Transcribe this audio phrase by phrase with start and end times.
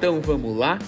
[0.00, 0.78] Então vamos lá?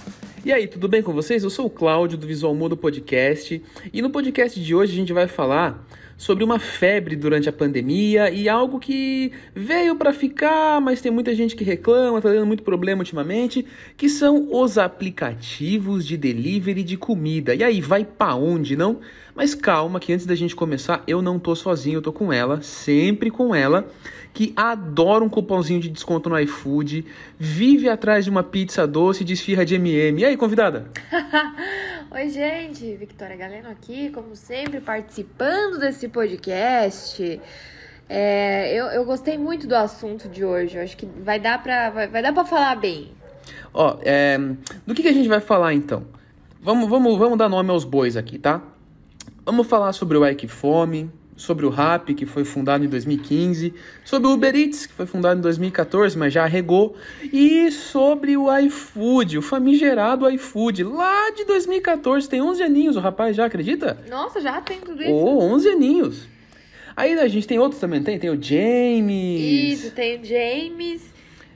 [0.42, 1.44] E aí, tudo bem com vocês?
[1.44, 5.12] Eu sou o Cláudio do Visual Mudo Podcast e no podcast de hoje a gente
[5.12, 5.86] vai falar
[6.16, 11.34] sobre uma febre durante a pandemia e algo que veio para ficar, mas tem muita
[11.34, 13.66] gente que reclama, tá dando muito problema ultimamente,
[13.98, 17.54] que são os aplicativos de delivery de comida.
[17.54, 19.00] E aí, vai para onde, não?
[19.34, 22.62] Mas calma que antes da gente começar, eu não tô sozinho, eu tô com ela,
[22.62, 23.86] sempre com ela,
[24.32, 27.04] que adora um cupomzinho de desconto no iFood,
[27.38, 30.20] vive atrás de uma pizza doce de esfirra de MM.
[30.20, 30.86] E aí, convidada?
[32.10, 37.40] Oi, gente, Victoria Galeno aqui, como sempre, participando desse podcast.
[38.08, 41.90] É, eu, eu gostei muito do assunto de hoje, eu acho que vai dar pra,
[41.90, 43.12] vai, vai dar pra falar bem.
[43.72, 44.38] Ó, é,
[44.86, 46.04] do que, que a gente vai falar então?
[46.60, 48.62] Vamos, vamos, vamos dar nome aos bois aqui, tá?
[49.44, 54.28] Vamos falar sobre o Ike Fome, sobre o Rap, que foi fundado em 2015, sobre
[54.28, 56.96] o Uber Eats, que foi fundado em 2014, mas já arregou,
[57.32, 63.36] e sobre o iFood, o famigerado iFood, lá de 2014, tem 11 aninhos, o rapaz
[63.36, 63.98] já acredita?
[64.08, 65.12] Nossa, já tem tudo isso.
[65.12, 66.28] Oh, 11 aninhos.
[66.94, 69.80] Aí a gente tem outros também, tem, tem o James.
[69.80, 71.11] Isso, tem o James,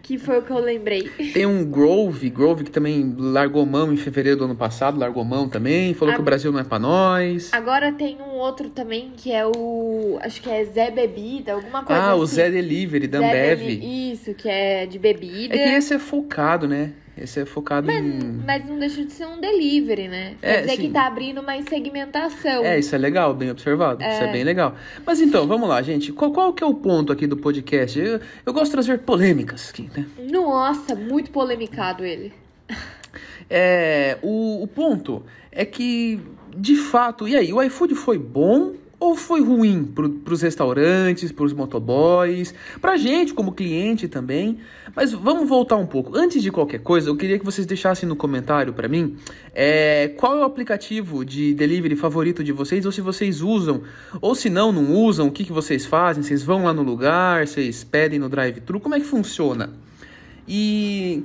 [0.06, 1.10] que foi o que eu lembrei.
[1.34, 5.48] Tem um Grove, Grove que também largou mão em fevereiro do ano passado, largou mão
[5.48, 6.14] também, falou Ah.
[6.14, 7.52] que o Brasil não é pra nós.
[7.52, 10.16] Agora tem um outro também que é o.
[10.22, 12.20] Acho que é Zé Bebida, alguma coisa Ah, assim.
[12.20, 13.58] o Zé Delivery, da Ambev.
[13.58, 15.56] Deli- Isso, que é de bebida.
[15.56, 16.92] É que esse é focado, né?
[17.16, 18.42] Esse é focado Mas, em.
[18.44, 20.34] mas não deixa de ser um delivery, né?
[20.42, 20.82] É, Quer dizer sim.
[20.82, 22.62] que tá abrindo mais segmentação.
[22.62, 24.02] É, isso é legal, bem observado.
[24.02, 24.74] Isso é bem legal.
[25.04, 26.12] Mas então, vamos lá, gente.
[26.12, 27.98] Qual, qual que é o ponto aqui do podcast?
[27.98, 30.04] Eu, eu gosto de trazer polêmicas aqui, né?
[30.30, 32.32] Nossa, muito polemicado ele.
[33.48, 36.20] É, o, o ponto é que,
[36.54, 41.52] de fato, e aí, o iFood foi bom ou foi ruim pro, pros restaurantes, pros
[41.52, 44.58] motoboys, pra gente como cliente também?
[44.94, 46.16] Mas vamos voltar um pouco.
[46.16, 49.16] Antes de qualquer coisa, eu queria que vocês deixassem no comentário pra mim
[49.54, 53.82] é, qual é o aplicativo de delivery favorito de vocês, ou se vocês usam,
[54.20, 56.22] ou se não, não usam, o que, que vocês fazem?
[56.22, 59.70] Vocês vão lá no lugar, vocês pedem no drive-thru, como é que funciona?
[60.48, 61.22] E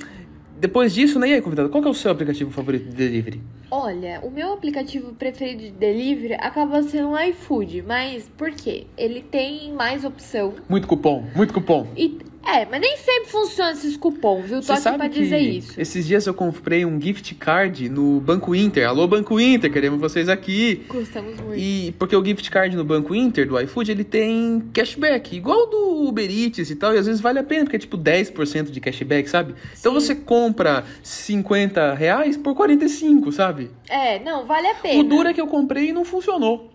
[0.59, 1.29] depois disso, né?
[1.29, 3.41] E aí, convidado, qual é o seu aplicativo favorito de delivery?
[3.73, 8.85] Olha, o meu aplicativo preferido de delivery acaba sendo o iFood, mas por quê?
[8.97, 10.55] Ele tem mais opção.
[10.67, 11.87] Muito cupom, muito cupom.
[11.95, 14.62] E, é, mas nem sempre funciona esses cupom, viu?
[14.62, 15.79] Tô aqui pra dizer isso.
[15.79, 18.88] esses dias eu comprei um gift card no Banco Inter.
[18.88, 20.84] Alô, Banco Inter, queremos vocês aqui.
[20.88, 21.57] Gostamos muito.
[21.57, 26.07] E porque o gift card no Banco Inter, do iFood, ele tem cashback, igual do
[26.07, 28.80] Uber Eats e tal, e às vezes vale a pena, porque é tipo 10% de
[28.80, 29.53] cashback, sabe?
[29.80, 30.00] Então Sim.
[30.00, 33.69] você compra 50 reais por 45, sabe?
[33.88, 35.00] É, não, vale a pena.
[35.00, 36.72] O duro é que eu comprei e não funcionou.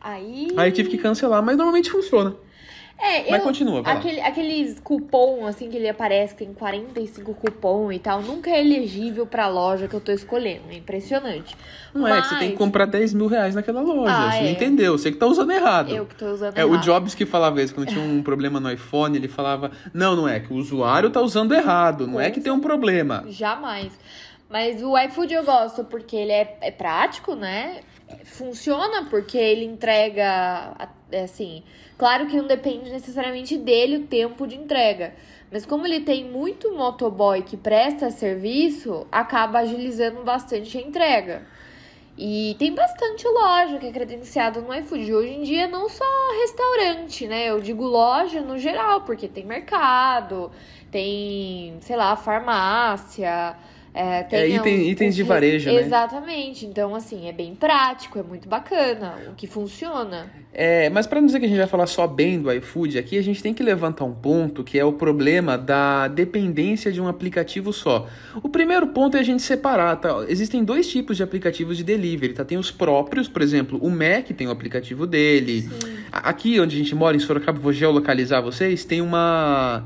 [0.00, 0.48] Aí.
[0.56, 2.36] Aí eu tive que cancelar, mas normalmente funciona.
[2.98, 7.34] É, Mas eu, continua, vai aquele, aqueles cupom, assim, que ele aparece, que tem 45
[7.34, 10.62] cupom e tal, nunca é elegível pra loja que eu tô escolhendo.
[10.70, 11.56] É impressionante.
[11.92, 14.12] Não é que você tem que Mas comprar 10 mil reais naquela loja.
[14.12, 14.50] Ah, você não é.
[14.52, 15.90] entendeu, você que tá usando errado.
[15.90, 16.84] Eu que tô usando É, o errado.
[16.84, 20.40] Jobs que falava isso, quando tinha um problema no iPhone, ele falava: Não, não é,
[20.40, 23.24] que o usuário tá usando errado, não é que tem um problema.
[23.28, 23.92] Jamais.
[24.48, 27.80] Mas o iFood eu gosto porque ele é, é prático, né?
[28.24, 30.86] Funciona porque ele entrega, é
[31.22, 31.62] assim,
[31.96, 35.14] claro que não depende necessariamente dele o tempo de entrega.
[35.50, 41.46] Mas como ele tem muito motoboy que presta serviço, acaba agilizando bastante a entrega.
[42.16, 45.12] E tem bastante loja que é credenciada no iFood.
[45.12, 46.04] Hoje em dia, não só
[46.40, 47.50] restaurante, né?
[47.50, 50.50] Eu digo loja no geral, porque tem mercado,
[50.92, 53.56] tem, sei lá, farmácia.
[53.96, 55.80] É, tem É, item- uns- itens uns de res- varejo, né?
[55.80, 56.66] Exatamente.
[56.66, 60.26] Então, assim, é bem prático, é muito bacana, o que funciona.
[60.52, 63.16] É, mas para não dizer que a gente vai falar só bem do iFood aqui,
[63.16, 67.06] a gente tem que levantar um ponto que é o problema da dependência de um
[67.06, 68.08] aplicativo só.
[68.42, 70.24] O primeiro ponto é a gente separar, tá?
[70.28, 72.44] Existem dois tipos de aplicativos de delivery, tá?
[72.44, 75.70] Tem os próprios, por exemplo, o Mac tem o aplicativo dele.
[76.10, 79.84] A- Aqui onde a gente mora, em Sorocaba, vou geolocalizar vocês, tem uma.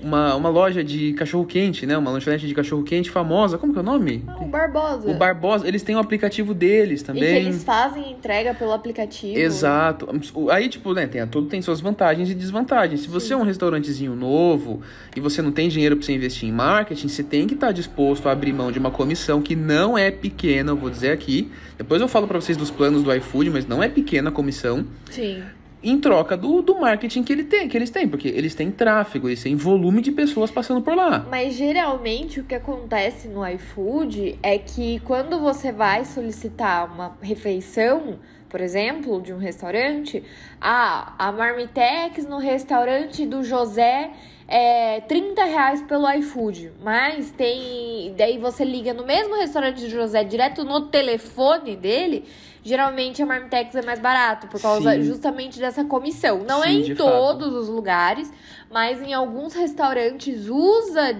[0.00, 1.98] Uma, uma loja de cachorro-quente, né?
[1.98, 3.58] Uma lanchonete de cachorro-quente famosa.
[3.58, 4.22] Como que é o nome?
[4.28, 5.10] Ah, o Barbosa.
[5.10, 5.66] O Barbosa.
[5.66, 7.22] Eles têm o aplicativo deles E também.
[7.24, 9.36] que eles fazem entrega pelo aplicativo.
[9.36, 10.08] Exato.
[10.50, 13.00] Aí, tipo, né, tem, tudo tem suas vantagens e desvantagens.
[13.00, 14.80] Se você é um restaurantezinho novo
[15.16, 18.28] e você não tem dinheiro pra você investir em marketing, você tem que estar disposto
[18.28, 21.50] a abrir mão de uma comissão que não é pequena, eu vou dizer aqui.
[21.76, 24.84] Depois eu falo pra vocês dos planos do iFood, mas não é pequena a comissão.
[25.10, 25.42] Sim.
[25.82, 29.28] Em troca do, do marketing que, ele tem, que eles têm, porque eles têm tráfego,
[29.28, 31.24] eles têm volume de pessoas passando por lá.
[31.30, 38.18] Mas geralmente o que acontece no iFood é que quando você vai solicitar uma refeição,
[38.48, 40.24] por exemplo, de um restaurante,
[40.60, 44.10] ah, a Marmitex no restaurante do José
[44.48, 46.72] é 30 reais pelo iFood.
[46.82, 48.14] Mas tem.
[48.16, 52.24] Daí você liga no mesmo restaurante do José, direto no telefone dele.
[52.62, 55.02] Geralmente a Marmitex é mais barato, por causa Sim.
[55.02, 56.44] justamente dessa comissão.
[56.44, 58.32] Não é Sim, em de todos os lugares,
[58.70, 61.16] mas em alguns restaurantes usa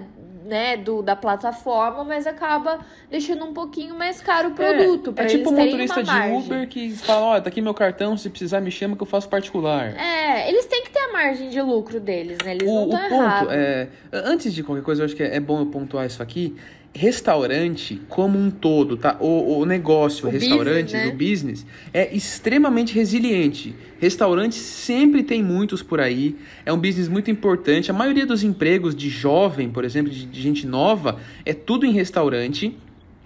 [0.48, 2.78] né, do, da plataforma, mas acaba
[3.10, 5.12] deixando um pouquinho mais caro o produto.
[5.16, 6.38] É, é tipo um motorista de margem.
[6.38, 9.28] Uber que fala, ó, tá aqui meu cartão, se precisar me chama que eu faço
[9.28, 9.94] particular.
[9.94, 12.52] É, eles têm que ter a margem de lucro deles, né?
[12.52, 13.52] Eles o, não o estão ponto errados.
[13.52, 16.56] é, antes de qualquer coisa, eu acho que é, é bom eu pontuar isso aqui.
[16.94, 19.16] Restaurante como um todo, tá?
[19.20, 21.06] O, o negócio, O restaurante, business, né?
[21.06, 23.74] o business, é extremamente resiliente.
[24.00, 26.36] Restaurantes sempre tem muitos por aí.
[26.64, 27.90] É um business muito importante.
[27.90, 31.92] A maioria dos empregos de jovem, por exemplo, de, de gente nova, é tudo em
[31.92, 32.76] restaurante.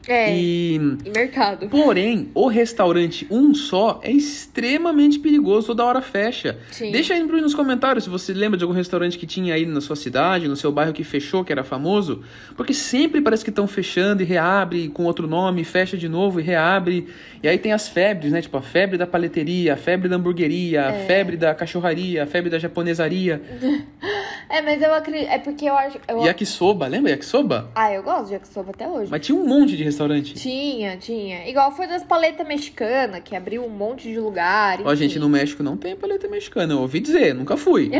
[0.06, 1.68] É, E e mercado.
[1.68, 6.58] Porém, o restaurante um só é extremamente perigoso, toda hora fecha.
[6.70, 6.90] Sim.
[6.90, 9.96] Deixa aí nos comentários se você lembra de algum restaurante que tinha aí na sua
[9.96, 12.22] cidade, no seu bairro que fechou, que era famoso.
[12.56, 16.42] Porque sempre parece que estão fechando e reabre com outro nome, fecha de novo e
[16.42, 17.08] reabre.
[17.42, 18.40] E aí tem as febres, né?
[18.40, 22.50] Tipo a febre da paleteria, a febre da hamburgueria, a febre da cachorraria, a febre
[22.50, 23.42] da japonesaria.
[24.52, 25.30] É, mas eu acredito.
[25.30, 25.98] É porque eu acho.
[26.06, 26.18] Eu...
[26.26, 27.70] Yakisoba, lembra yakisoba?
[27.74, 29.10] Ah, eu gosto de yakisoba até hoje.
[29.10, 30.34] Mas tinha um monte de restaurante.
[30.34, 31.48] Tinha, tinha.
[31.48, 34.78] Igual foi das paletas mexicanas, que abriu um monte de lugar.
[34.84, 36.74] Ó, gente, no México não tem paleta mexicana.
[36.74, 37.90] Eu ouvi dizer, nunca fui.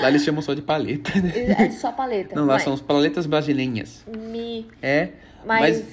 [0.00, 1.32] Lá eles chamam só de paleta, né?
[1.58, 2.36] É só paleta.
[2.36, 4.04] Não, lá mas, são as paletas brasileiras.
[4.06, 4.64] Me...
[4.80, 5.08] É,
[5.44, 5.84] Mas,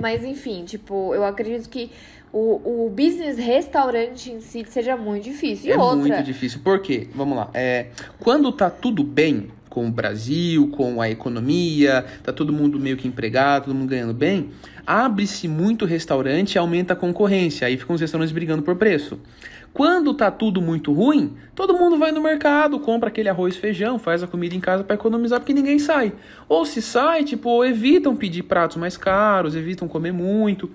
[0.00, 0.24] mas.
[0.24, 1.92] enfim, tipo, eu acredito que
[2.32, 5.68] o, o business restaurante em si seja muito difícil.
[5.68, 5.96] E é outra.
[5.96, 6.60] muito difícil.
[6.64, 7.08] Por quê?
[7.14, 7.50] Vamos lá.
[7.52, 7.88] É,
[8.18, 13.06] quando tá tudo bem com o Brasil, com a economia, tá todo mundo meio que
[13.06, 14.50] empregado, todo mundo ganhando bem,
[14.86, 17.66] abre-se muito restaurante e aumenta a concorrência.
[17.66, 19.18] Aí ficam os restaurantes brigando por preço.
[19.72, 24.22] Quando tá tudo muito ruim, todo mundo vai no mercado, compra aquele arroz feijão, faz
[24.22, 26.12] a comida em casa para economizar porque ninguém sai.
[26.46, 30.70] Ou se sai, tipo, evitam pedir pratos mais caros, evitam comer muito.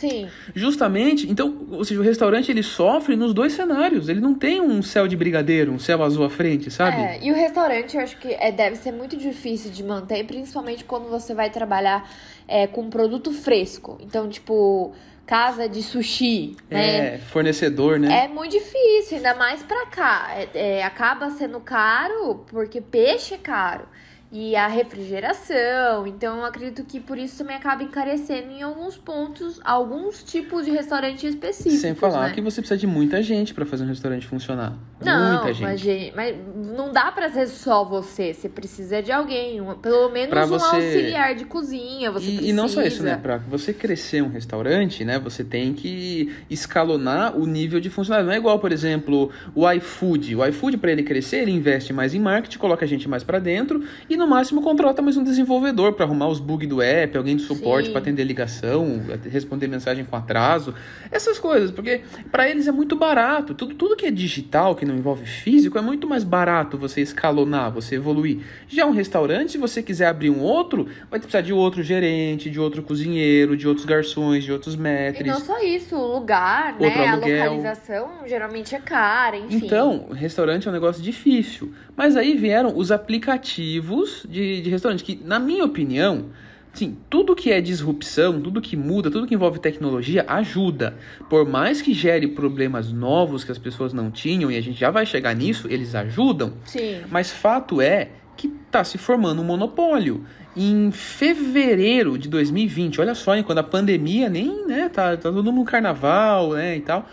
[0.00, 0.30] Sim.
[0.54, 4.08] Justamente, então, ou seja, o restaurante ele sofre nos dois cenários.
[4.08, 6.96] Ele não tem um céu de brigadeiro, um céu azul à frente, sabe?
[6.96, 10.84] É, e o restaurante eu acho que é, deve ser muito difícil de manter, principalmente
[10.84, 12.10] quando você vai trabalhar
[12.48, 13.98] é, com produto fresco.
[14.00, 14.94] Então, tipo,
[15.26, 17.16] casa de sushi, né?
[17.16, 18.24] É, fornecedor, né?
[18.24, 20.30] É muito difícil, ainda mais pra cá.
[20.34, 23.86] É, é, acaba sendo caro porque peixe é caro.
[24.32, 26.06] E a refrigeração.
[26.06, 30.70] Então, eu acredito que por isso também acaba encarecendo em alguns pontos, alguns tipos de
[30.70, 31.80] restaurante específicos.
[31.80, 32.34] Sem falar né?
[32.34, 34.74] que você precisa de muita gente pra fazer um restaurante funcionar.
[35.04, 35.62] Não, muita gente.
[35.62, 36.36] Mas, gente, mas
[36.76, 38.32] não dá pra ser só você.
[38.32, 39.60] Você precisa de alguém.
[39.60, 42.10] um- pelo menos Pra um você- auxiliar de cozinha.
[42.12, 42.48] Você E, precisa.
[42.50, 43.16] e não só isso, né?
[43.20, 45.18] Pra você crescer um restaurante, né?
[45.18, 48.26] Você tem que escalonar o nível de funcionário.
[48.26, 50.36] Não é igual, por exemplo, o iFood.
[50.36, 53.38] O iFood, para ele crescer, ele investe mais em marketing, coloca a gente mais pra
[53.38, 57.36] dentro e no máximo contrata mais um desenvolvedor pra arrumar os bugs do app, alguém
[57.36, 59.00] de suporte pra atender ligação,
[59.30, 60.74] responder mensagem com atraso,
[61.10, 63.54] essas coisas, porque pra eles é muito barato.
[63.54, 67.72] Tudo, tudo que é digital, que não envolve físico, é muito mais barato você escalonar,
[67.72, 68.40] você evoluir.
[68.68, 72.60] Já um restaurante, se você quiser abrir um outro, vai precisar de outro gerente, de
[72.60, 75.26] outro cozinheiro, de outros garçons, de outros E maîtres.
[75.26, 76.88] não só isso, o lugar, né?
[77.06, 77.54] A aluguel.
[77.54, 79.64] localização geralmente é cara, enfim.
[79.64, 81.72] Então, restaurante é um negócio difícil.
[82.00, 86.30] Mas aí vieram os aplicativos de, de restaurante, que, na minha opinião,
[86.72, 90.96] sim, tudo que é disrupção, tudo que muda, tudo que envolve tecnologia ajuda.
[91.28, 94.90] Por mais que gere problemas novos que as pessoas não tinham, e a gente já
[94.90, 96.54] vai chegar nisso, eles ajudam.
[96.64, 97.02] Sim.
[97.10, 100.24] Mas fato é que está se formando um monopólio.
[100.56, 105.44] Em fevereiro de 2020, olha só, hein, quando a pandemia nem, né, tá, tá todo
[105.44, 107.06] mundo no carnaval, né, e tal.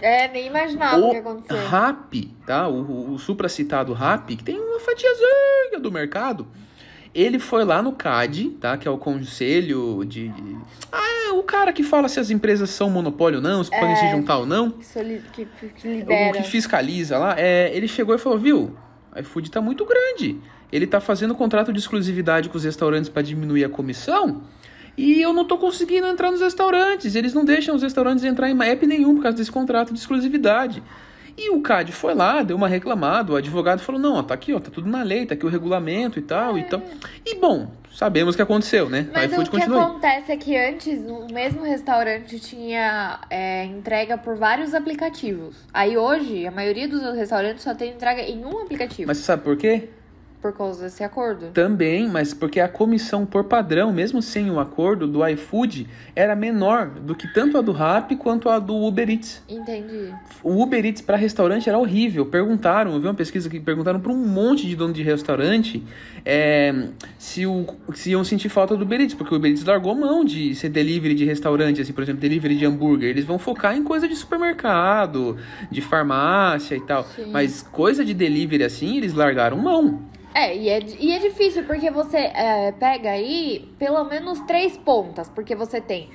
[0.00, 1.66] É, nem imaginava o que acontecer.
[1.68, 2.68] Rap, tá?
[2.68, 6.46] O, o, supracitado Rap, que tem uma fatiazinha do mercado,
[7.14, 8.76] ele foi lá no CAD, tá?
[8.76, 10.28] Que é o conselho de.
[10.28, 10.56] de-
[10.92, 14.10] Ah, o cara que fala se as empresas são monopólio ou não, se podem se
[14.10, 14.70] juntar ou não.
[14.70, 16.32] Que, que, que- que O libera.
[16.32, 18.76] que fiscaliza lá, é, ele chegou e falou, viu,
[19.12, 20.38] a iFood tá muito grande.
[20.70, 24.42] Ele tá fazendo contrato de exclusividade com os restaurantes para diminuir a comissão.
[24.96, 27.14] E eu não tô conseguindo entrar nos restaurantes.
[27.14, 30.82] Eles não deixam os restaurantes entrar em app nenhum por causa desse contrato de exclusividade.
[31.38, 34.54] E o CAD foi lá, deu uma reclamada, o advogado falou, não, ó, tá aqui,
[34.54, 36.80] ó, tá tudo na lei, tá aqui o regulamento e tal, e tal.
[37.26, 39.06] E bom, sabemos o que aconteceu, né?
[39.12, 44.34] Mas o que continua acontece é que antes, o mesmo restaurante tinha é, entrega por
[44.36, 45.56] vários aplicativos.
[45.74, 49.06] Aí hoje, a maioria dos restaurantes só tem entrega em um aplicativo.
[49.06, 49.90] Mas você sabe por quê?
[50.46, 51.48] Por causa desse acordo?
[51.52, 56.88] Também, mas porque a comissão por padrão, mesmo sem o acordo do iFood, era menor
[56.88, 59.42] do que tanto a do Rappi quanto a do Uber Eats.
[59.48, 60.14] Entendi.
[60.44, 62.26] O Uber Eats para restaurante era horrível.
[62.26, 65.82] Perguntaram, eu vi uma pesquisa que perguntaram para um monte de dono de restaurante
[66.24, 66.72] é,
[67.18, 70.24] se, o, se iam sentir falta do Uber Eats, porque o Uber Eats largou mão
[70.24, 73.10] de ser delivery de restaurante, assim, por exemplo, delivery de hambúrguer.
[73.10, 75.36] Eles vão focar em coisa de supermercado,
[75.70, 77.04] de farmácia e tal.
[77.04, 77.30] Sim.
[77.32, 80.02] Mas coisa de delivery assim, eles largaram mão.
[80.36, 85.30] É e, é, e é difícil, porque você é, pega aí pelo menos três pontas,
[85.30, 86.10] porque você tem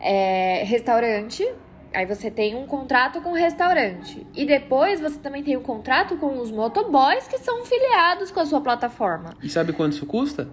[0.00, 1.48] é, restaurante,
[1.94, 4.26] aí você tem um contrato com o restaurante.
[4.34, 8.44] E depois você também tem o contrato com os motoboys que são filiados com a
[8.44, 9.36] sua plataforma.
[9.40, 10.48] E sabe quanto isso custa?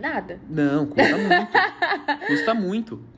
[0.00, 0.40] Nada.
[0.48, 1.48] Não, custa muito.
[2.26, 3.14] custa muito.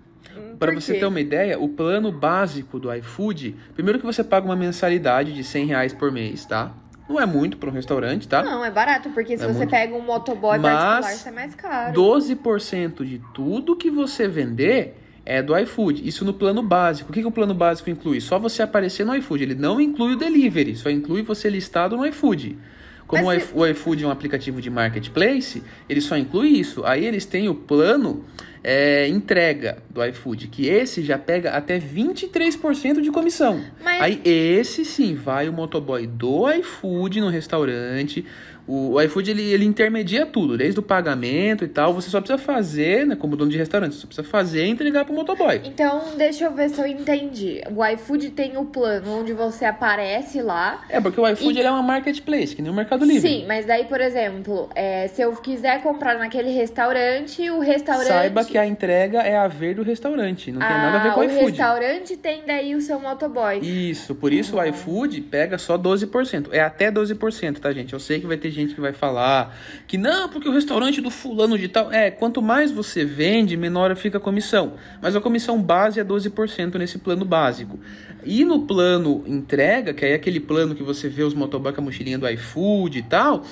[0.59, 4.57] Para você ter uma ideia, o plano básico do iFood, primeiro que você paga uma
[4.57, 6.75] mensalidade de 100 reais por mês, tá?
[7.09, 8.43] Não é muito para um restaurante, tá?
[8.43, 9.71] Não, é barato, porque se É você muito.
[9.71, 11.93] pega um motoboy Mas particular, isso é mais caro.
[11.95, 16.07] 12% de tudo que você vender é do iFood.
[16.07, 17.11] Isso no plano básico.
[17.11, 18.21] O que, que o plano básico inclui?
[18.21, 19.43] Só você aparecer no iFood.
[19.45, 22.59] Ele não inclui o delivery, só inclui você listado no iFood.
[23.07, 26.85] Como se- o iFood é um aplicativo de marketplace, ele só inclui isso.
[26.85, 28.25] Aí eles têm o plano
[28.69, 33.63] é, entrega do iFood, que esse já pega até 23% de comissão.
[33.81, 38.27] Mas Aí esse sim, vai o motoboy do iFood no restaurante.
[38.67, 41.95] O, o iFood ele, ele intermedia tudo, desde o pagamento e tal.
[41.95, 45.05] Você só precisa fazer, né, como dono de restaurante, você só precisa fazer e entregar
[45.05, 45.61] pro motoboy.
[45.65, 47.63] Então, deixa eu ver se eu entendi.
[47.75, 50.85] O iFood tem o plano onde você aparece lá.
[50.89, 53.29] É, porque o iFood E- ele é uma marketplace, que nem o Mercado Livre.
[53.29, 58.09] Sim, mas daí, por exemplo, é, se eu quiser comprar naquele restaurante, o restaurante.
[58.09, 61.21] Saiba que a entrega é a ver do restaurante, não tem nada a ver com
[61.21, 61.45] o o iFood.
[61.51, 63.59] restaurante tem daí o seu motoboy.
[63.61, 66.49] Isso, por isso o iFood pega só 12%.
[66.53, 67.93] É até 12%, tá, gente?
[67.93, 71.11] Eu sei que vai ter gente que vai falar que não, porque o restaurante do
[71.11, 71.93] fulano de tal.
[71.93, 74.75] É, quanto mais você vende, menor fica a comissão.
[75.01, 77.79] Mas a comissão base é 12% nesse plano básico.
[78.25, 81.85] E no plano entrega, que é aquele plano que você vê os motoboy com a
[81.85, 83.45] mochilinha do iFood e tal.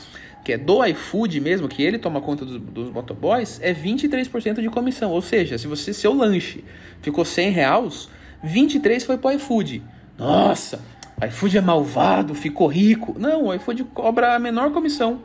[0.44, 4.68] Que é do iFood mesmo, que ele toma conta dos, dos motoboys, é 23% de
[4.68, 5.10] comissão.
[5.10, 6.64] Ou seja, se você seu lanche
[7.00, 8.08] ficou 100 reais,
[8.42, 9.82] 23 foi pro iFood.
[10.18, 10.80] Nossa,
[11.22, 13.14] iFood é malvado, ficou rico.
[13.18, 15.20] Não, o iFood cobra a menor comissão.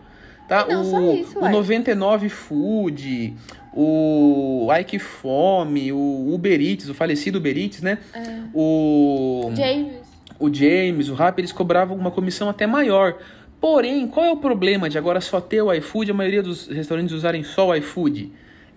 [0.47, 0.65] Tá?
[0.67, 1.51] Não, o, só isso, o ué.
[1.51, 3.35] 99 Food,
[3.71, 7.99] o Ike Fome, o Uber Eats, o falecido Uber Eats, né?
[8.13, 8.39] É.
[8.53, 9.93] O, James.
[10.39, 13.17] o James, o Rappi, eles cobravam uma comissão até maior.
[13.61, 16.67] Porém, qual é o problema de agora só ter o iFood e a maioria dos
[16.67, 18.31] restaurantes usarem só o iFood?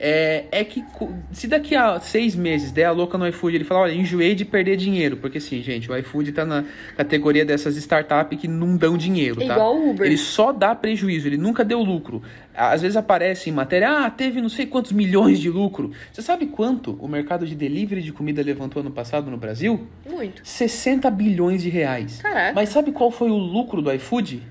[0.04, 0.84] É, é que
[1.30, 4.44] se daqui a seis meses der a louca no iFood, ele falar, olha, enjoei de
[4.44, 5.16] perder dinheiro.
[5.16, 6.64] Porque assim, gente, o iFood tá na
[6.96, 9.44] categoria dessas startups que não dão dinheiro, tá?
[9.44, 10.04] Igual o Uber.
[10.04, 12.20] Ele só dá prejuízo, ele nunca deu lucro.
[12.52, 15.92] Às vezes aparece em matéria, ah, teve não sei quantos milhões de lucro.
[16.12, 19.86] Você sabe quanto o mercado de delivery de comida levantou ano passado no Brasil?
[20.04, 20.42] Muito.
[20.44, 22.20] 60 bilhões de reais.
[22.20, 22.54] Caraca.
[22.54, 24.42] Mas sabe qual foi o lucro do iFood?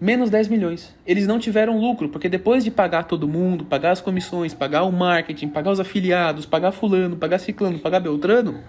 [0.00, 0.94] Menos 10 milhões.
[1.04, 4.92] Eles não tiveram lucro, porque depois de pagar todo mundo, pagar as comissões, pagar o
[4.92, 8.60] marketing, pagar os afiliados, pagar fulano, pagar ciclano, pagar beltrano,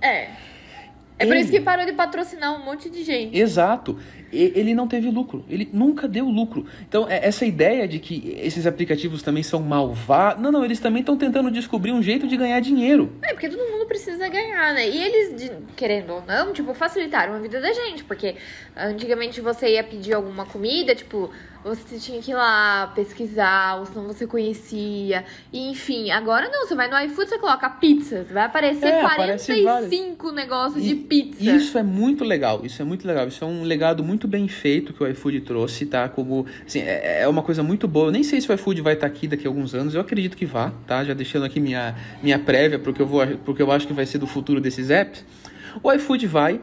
[0.00, 0.28] É.
[1.18, 3.36] É por Ele- isso que parou de patrocinar um monte de gente.
[3.36, 3.98] Exato.
[4.32, 5.44] E- Ele não teve lucro.
[5.48, 6.64] Ele nunca deu lucro.
[6.88, 10.40] Então, é- essa ideia de que esses aplicativos também são malvados.
[10.42, 13.12] Não, não, eles também estão tentando descobrir um jeito de ganhar dinheiro.
[13.22, 14.88] É, porque todo mundo precisa ganhar, né?
[14.88, 18.04] E eles, de- querendo ou não, tipo, facilitaram a vida da gente.
[18.04, 18.36] Porque
[18.76, 21.30] antigamente você ia pedir alguma comida, tipo,
[21.64, 25.24] você tinha que ir lá pesquisar, ou senão você conhecia.
[25.52, 28.24] E, enfim, agora não, você vai no iFood, você coloca pizza.
[28.30, 31.42] Vai aparecer É, aparece 45 negócios de pizza.
[31.42, 33.26] Isso é muito legal, isso é muito legal.
[33.28, 36.08] Isso é um legado muito bem feito que o iFood trouxe, tá?
[36.08, 38.08] Como, assim, é, é uma coisa muito boa.
[38.08, 40.36] Eu nem sei se o iFood vai estar aqui daqui a alguns anos, eu acredito
[40.36, 41.04] que vá, tá?
[41.04, 44.18] Já deixando aqui minha, minha prévia porque eu, vou, porque eu acho que vai ser
[44.18, 45.24] do futuro desses apps.
[45.82, 46.60] O iFood vai,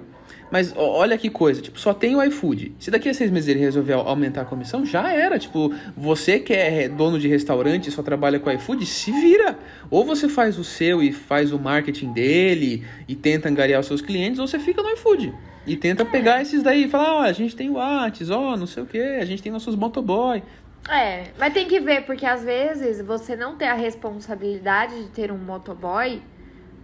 [0.52, 2.74] mas olha que coisa, tipo, só tem o iFood.
[2.80, 5.38] Se daqui a seis meses ele resolver au- aumentar a comissão, já era.
[5.40, 9.58] Tipo, você que é dono de restaurante e só trabalha com iFood, se vira.
[9.90, 14.02] Ou você faz o seu e faz o marketing dele e tenta angariar os seus
[14.02, 15.34] clientes, ou você fica no iFood.
[15.68, 18.68] E tenta pegar esses daí e falar, ó, a gente tem o Whats, ó, não
[18.68, 20.44] sei o que, a gente tem nossos motoboy.
[20.88, 25.32] É, mas tem que ver, porque às vezes você não ter a responsabilidade de ter
[25.32, 26.22] um motoboy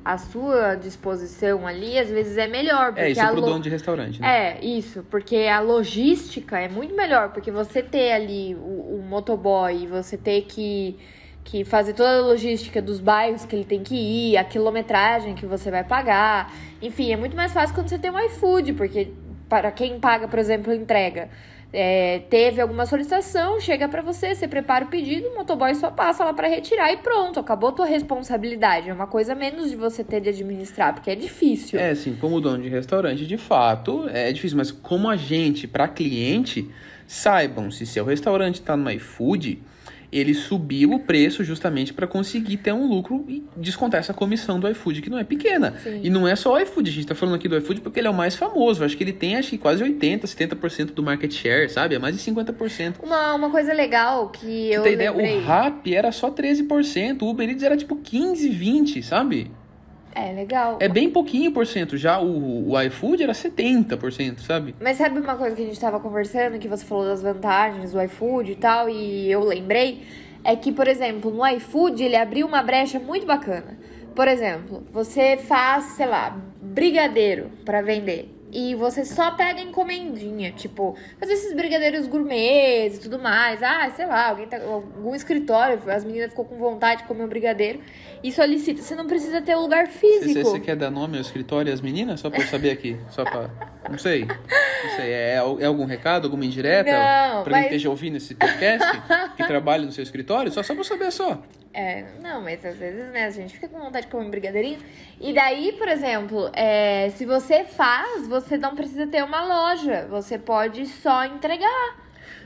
[0.03, 2.87] à sua disposição ali, às vezes é melhor.
[2.87, 4.57] Porque É, isso a pro lo- dono de restaurante, né?
[4.59, 9.87] É, isso, porque a logística é muito melhor, porque você ter ali o, o motoboy,
[9.87, 10.97] você ter que,
[11.43, 15.45] que fazer toda a logística dos bairros que ele tem que ir, a quilometragem que
[15.45, 19.11] você vai pagar, enfim, é muito mais fácil quando você tem um iFood, porque
[19.47, 21.29] para quem paga, por exemplo, entrega.
[21.73, 26.25] É, teve alguma solicitação, chega para você, você prepara o pedido, o motoboy só passa
[26.25, 28.89] lá para retirar e pronto, acabou tua responsabilidade.
[28.89, 31.79] É uma coisa menos de você ter de administrar, porque é difícil.
[31.79, 36.69] É, sim, como dono de restaurante, de fato, é difícil, mas como agente para cliente,
[37.07, 39.59] saibam se seu restaurante está no iFood,
[40.11, 44.67] ele subiu o preço justamente para conseguir ter um lucro e descontar essa comissão do
[44.69, 45.73] iFood, que não é pequena.
[45.81, 46.01] Sim.
[46.03, 48.07] E não é só o iFood, a gente está falando aqui do iFood porque ele
[48.07, 48.83] é o mais famoso.
[48.83, 51.95] Acho que ele tem acho que quase 80%, 70% do market share, sabe?
[51.95, 52.95] É mais de 50%.
[53.01, 55.13] Uma, uma coisa legal que Você eu tem ideia?
[55.13, 59.49] O Rap era só 13%, o Uber Eats era tipo 15, 20, sabe?
[60.13, 60.77] É, legal.
[60.79, 61.97] É bem pouquinho por cento.
[61.97, 64.75] Já o, o iFood era 70%, sabe?
[64.81, 68.01] Mas sabe uma coisa que a gente tava conversando, que você falou das vantagens do
[68.01, 70.03] iFood e tal, e eu lembrei?
[70.43, 73.77] É que, por exemplo, no iFood ele abriu uma brecha muito bacana.
[74.15, 78.40] Por exemplo, você faz, sei lá, brigadeiro para vender.
[78.51, 83.63] E você só pega encomendinha, tipo, fazer esses brigadeiros gourmets e tudo mais.
[83.63, 87.27] Ah, sei lá, alguém tá, algum escritório, as meninas ficou com vontade de comer um
[87.27, 87.79] brigadeiro
[88.21, 88.81] e solicita.
[88.81, 90.43] Você não precisa ter um lugar físico.
[90.43, 92.19] você quer dar nome ao escritório e às meninas?
[92.19, 92.97] Só pra eu saber aqui.
[93.09, 93.49] Só pra.
[93.89, 94.25] Não sei.
[94.25, 95.11] Não sei.
[95.11, 96.91] É, é algum recado, alguma indireta?
[96.91, 99.01] Não, pra quem mas- esteja ouvindo esse podcast,
[99.37, 100.51] que trabalha no seu escritório?
[100.51, 101.41] Só, só pra eu saber só.
[101.73, 104.79] É, não, mas às vezes, né, a gente fica com vontade de comer um brigadeirinho.
[105.21, 110.07] E daí, por exemplo, é, se você faz, você não precisa ter uma loja.
[110.09, 111.95] Você pode só entregar.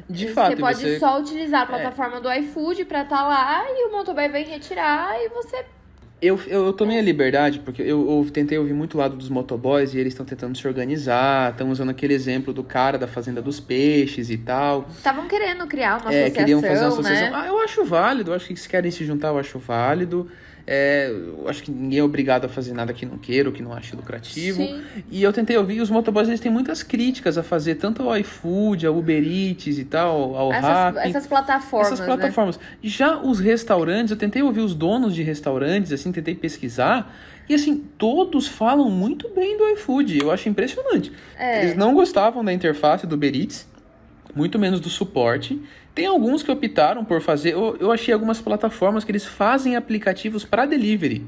[0.10, 0.96] De fato, você e pode você.
[0.96, 1.00] É.
[1.00, 5.30] só utilizar a plataforma do iFood pra estar lá e o motoboy vem retirar e
[5.30, 5.66] você.
[6.22, 9.30] Eu, eu, eu tomei a liberdade, porque eu, eu tentei ouvir muito o lado dos
[9.30, 13.42] motoboys e eles estão tentando se organizar, estão usando aquele exemplo do cara da Fazenda
[13.42, 14.86] dos Peixes e tal.
[14.90, 17.32] Estavam querendo criar uma É, associação, queriam fazer uma associação.
[17.32, 17.32] né?
[17.34, 20.30] Ah, eu acho válido, eu acho que se querem se juntar, eu acho válido.
[20.68, 23.62] É, eu acho que ninguém é obrigado a fazer nada que não queira ou que
[23.62, 24.64] não ache lucrativo.
[24.64, 24.82] Sim.
[25.12, 28.88] E eu tentei ouvir, os motoboys eles têm muitas críticas a fazer, tanto ao iFood,
[28.88, 31.88] ao Uber Eats e tal, ao Essas, essas plataformas.
[31.88, 32.06] Essas né?
[32.08, 32.60] plataformas.
[32.82, 37.16] Já os restaurantes, eu tentei ouvir os donos de restaurantes, assim, tentei pesquisar.
[37.48, 40.20] E assim, todos falam muito bem do iFood.
[40.20, 41.12] Eu acho impressionante.
[41.38, 41.64] É.
[41.64, 43.68] Eles não gostavam da interface do Uber Eats,
[44.36, 45.62] muito menos do suporte.
[45.96, 47.54] Tem alguns que optaram por fazer.
[47.54, 51.26] Eu, eu achei algumas plataformas que eles fazem aplicativos para delivery.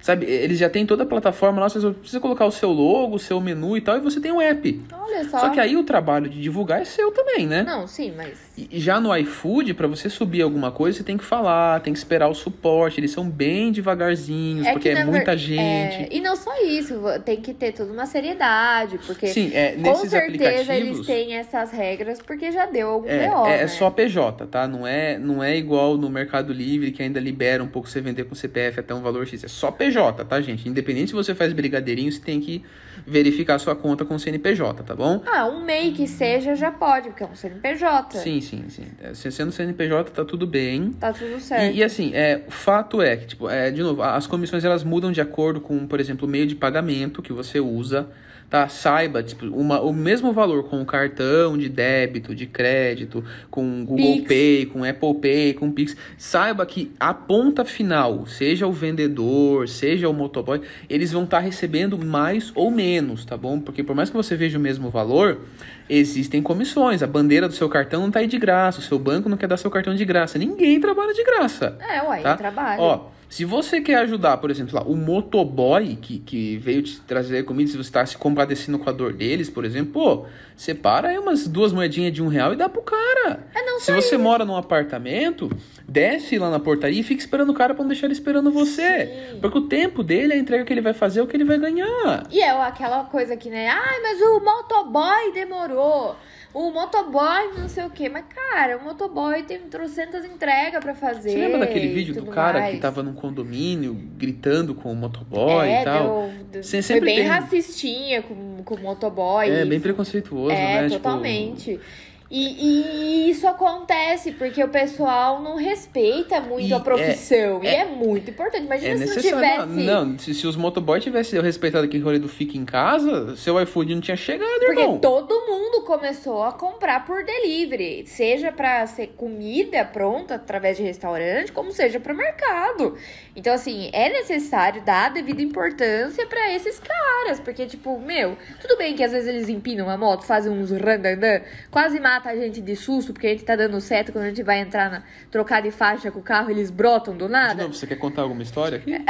[0.00, 3.16] Sabe, eles já têm toda a plataforma lá, você só precisa colocar o seu logo,
[3.16, 4.80] o seu menu e tal, e você tem um app.
[4.92, 5.38] Olha só.
[5.40, 7.62] Só que aí o trabalho de divulgar é seu também, né?
[7.62, 8.38] Não, sim, mas.
[8.56, 11.98] E já no iFood, pra você subir alguma coisa, você tem que falar, tem que
[11.98, 13.00] esperar o suporte.
[13.00, 16.02] Eles são bem devagarzinhos, porque que, é muita ver- gente.
[16.04, 19.80] é, E não só isso, tem que ter toda uma seriedade, porque Sim, é, com
[19.82, 23.62] nesses certeza eles têm essas regras porque já deu algum É, BO, é, né?
[23.64, 24.66] é só PJ, tá?
[24.68, 28.24] Não é, não é igual no Mercado Livre que ainda libera um pouco você vender
[28.24, 29.44] com CPF até um valor X.
[29.44, 29.85] É só PJ,
[30.24, 30.68] tá, gente?
[30.68, 32.62] Independente se você faz brigadeirinho, você tem que
[33.06, 35.22] verificar sua conta com CNPJ, tá bom?
[35.26, 38.18] Ah, um MEI que seja já pode, porque é um CNPJ.
[38.18, 38.86] Sim, sim, sim.
[39.02, 40.92] É, Se sendo CNPJ, tá tudo bem.
[40.92, 41.74] Tá tudo certo.
[41.74, 44.82] E, e assim, é, o fato é que, tipo, é, de novo, as comissões elas
[44.82, 48.08] mudam de acordo com, por exemplo, o meio de pagamento que você usa,
[48.48, 48.68] tá?
[48.68, 54.16] Saiba, tipo, uma, o mesmo valor com o cartão de débito, de crédito, com Google
[54.16, 54.28] Pix.
[54.28, 55.96] Pay, com Apple Pay, com Pix.
[56.16, 61.98] Saiba que a ponta final, seja o vendedor, seja o motoboy, eles vão estar recebendo
[61.98, 63.60] mais ou menos, tá bom?
[63.60, 65.40] Porque por mais que você veja o mesmo valor,
[65.88, 67.02] existem comissões.
[67.02, 69.46] A bandeira do seu cartão não tá aí de graça, o seu banco não quer
[69.48, 70.38] dar seu cartão de graça.
[70.38, 71.76] Ninguém trabalha de graça.
[71.80, 72.36] É, uai, Tá?
[72.36, 72.80] trabalho.
[72.82, 77.44] Ó, se você quer ajudar, por exemplo, lá, o motoboy que, que veio te trazer
[77.44, 81.18] comida, se você está se compadecendo com a dor deles, por exemplo, pô, separa aí
[81.18, 83.46] umas duas moedinhas de um real e dá pro cara.
[83.54, 85.50] É não Se você mora num apartamento,
[85.86, 89.06] desce lá na portaria e fica esperando o cara pra não deixar ele esperando você.
[89.32, 89.38] Sim.
[89.40, 91.58] Porque o tempo dele, a entrega que ele vai fazer é o que ele vai
[91.58, 92.26] ganhar.
[92.30, 93.68] E é aquela coisa que, né?
[93.68, 96.16] Ai, mas o motoboy demorou.
[96.56, 98.08] O motoboy não sei o quê.
[98.08, 101.28] Mas, cara, o motoboy tem trocentas entregas pra fazer.
[101.28, 102.74] Você lembra daquele vídeo do cara mais.
[102.74, 106.30] que tava num condomínio gritando com o motoboy é, e tal?
[106.50, 109.50] Deu, deu, foi bem tem- racistinha com, com o motoboy.
[109.50, 110.88] É, bem preconceituoso, É, né?
[110.88, 111.80] Tipo, totalmente.
[112.28, 117.62] E, e isso acontece porque o pessoal não respeita muito E a profissão.
[117.62, 118.64] e é- é muito importante.
[118.64, 119.66] Imagina É se não tivesse.
[119.84, 123.94] Não, se, se os motoboy tivessem respeitado aquele rolê do fica em casa, seu iFood
[123.94, 124.98] não tinha chegado, Porque irmão.
[124.98, 131.52] todo mundo começou a comprar por delivery, seja pra ser comida pronta através de restaurante,
[131.52, 132.96] como seja para mercado.
[133.36, 138.76] Então assim, é necessário dar a devida importância pra esses caras, porque tipo, meu, tudo
[138.76, 142.62] bem que às vezes eles empinam a moto, fazem uns randandã, quase mata a gente
[142.62, 145.60] de susto porque a gente tá dando certo quando a gente vai entrar na trocar
[145.60, 147.62] de faixa com o carro, eles brotam do De nada.
[147.62, 148.92] novo, você quer contar alguma história aqui?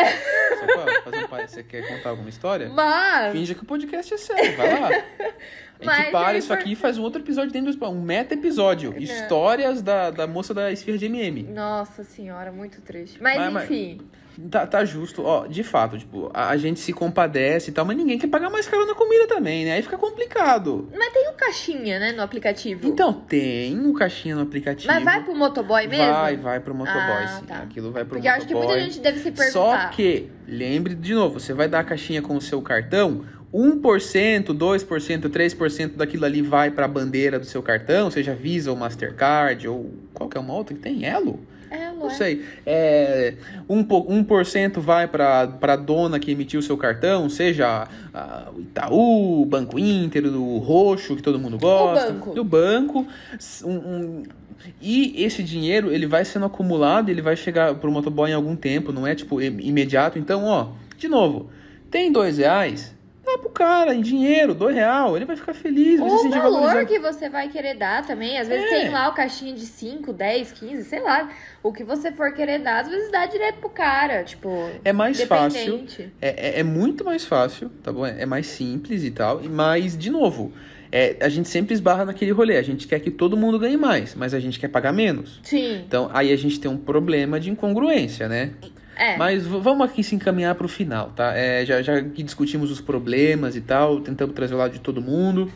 [1.46, 2.68] Você um quer contar alguma história?
[2.68, 3.32] Mas.
[3.32, 4.88] Finge que o podcast é sério, vai lá.
[4.88, 5.04] A gente
[5.84, 8.94] Mas para aí isso aqui e faz um outro episódio dentro do um meta episódio.
[8.98, 11.44] Histórias da, da moça da esfirra de MM.
[11.44, 13.22] Nossa senhora, muito triste.
[13.22, 14.00] Mas, Mas- mas- enfim.
[14.50, 17.96] Tá, tá justo, ó, de fato, tipo, a, a gente se compadece e tal, mas
[17.96, 19.72] ninguém quer pagar mais caro na comida também, né?
[19.72, 20.88] Aí fica complicado.
[20.96, 22.86] Mas tem o caixinha, né, no aplicativo.
[22.86, 24.92] Então, tem um caixinha no aplicativo.
[24.92, 26.12] Mas vai pro motoboy mesmo?
[26.12, 27.46] Vai, vai pro motoboy, Ah, sim.
[27.46, 27.56] tá.
[27.58, 28.76] Aquilo vai pro Porque eu acho que motoboy.
[28.76, 29.50] muita gente deve se perguntar.
[29.52, 34.52] Só que, lembre de novo, você vai dar a caixinha com o seu cartão, 1%,
[34.52, 39.66] 2%, 3% daquilo ali vai para a bandeira do seu cartão, seja Visa ou Mastercard
[39.66, 41.40] ou qualquer uma outra que tem Elo.
[41.76, 42.44] É, Não sei.
[42.64, 43.34] É,
[43.68, 49.42] 1%, 1 vai para a dona que emitiu o seu cartão, seja ah, o Itaú,
[49.42, 52.12] o Banco Inter, o Roxo, que todo mundo gosta.
[52.12, 52.40] banco.
[52.40, 53.06] O banco.
[53.64, 54.22] Um- um-
[54.80, 58.90] e esse dinheiro, ele vai sendo acumulado, ele vai chegar pro motoboy em algum tempo,
[58.92, 60.18] não é tipo im- imediato.
[60.18, 61.50] Então, ó, de novo,
[61.90, 62.95] tem dois reais,
[63.36, 66.98] dá pro cara em dinheiro, dois real, ele vai ficar feliz, vai o valor que
[66.98, 68.38] você vai querer dar também.
[68.38, 68.80] Às vezes É.
[68.80, 71.28] tem lá o caixinha de 5, 10, 15, sei lá.
[71.62, 74.24] O que você for querer dar, às vezes dá direto pro cara.
[74.24, 75.84] Tipo, É mais fácil.
[76.20, 78.06] É, é, é muito mais fácil, tá bom?
[78.06, 79.42] É, mais simples e tal.
[79.42, 80.52] Mas, de novo,
[80.92, 82.56] é, a gente sempre esbarra naquele rolê.
[82.56, 85.40] A gente quer que todo mundo ganhe mais, mas a gente quer pagar menos.
[85.42, 85.82] Sim.
[85.86, 88.52] Então, aí a gente tem um problema de incongruência, né?
[88.96, 89.16] É.
[89.16, 91.36] Mas vamos aqui se encaminhar para o final, tá?
[91.36, 95.02] É, já, já que discutimos os problemas e tal, tentamos trazer o lado de todo
[95.02, 95.52] mundo.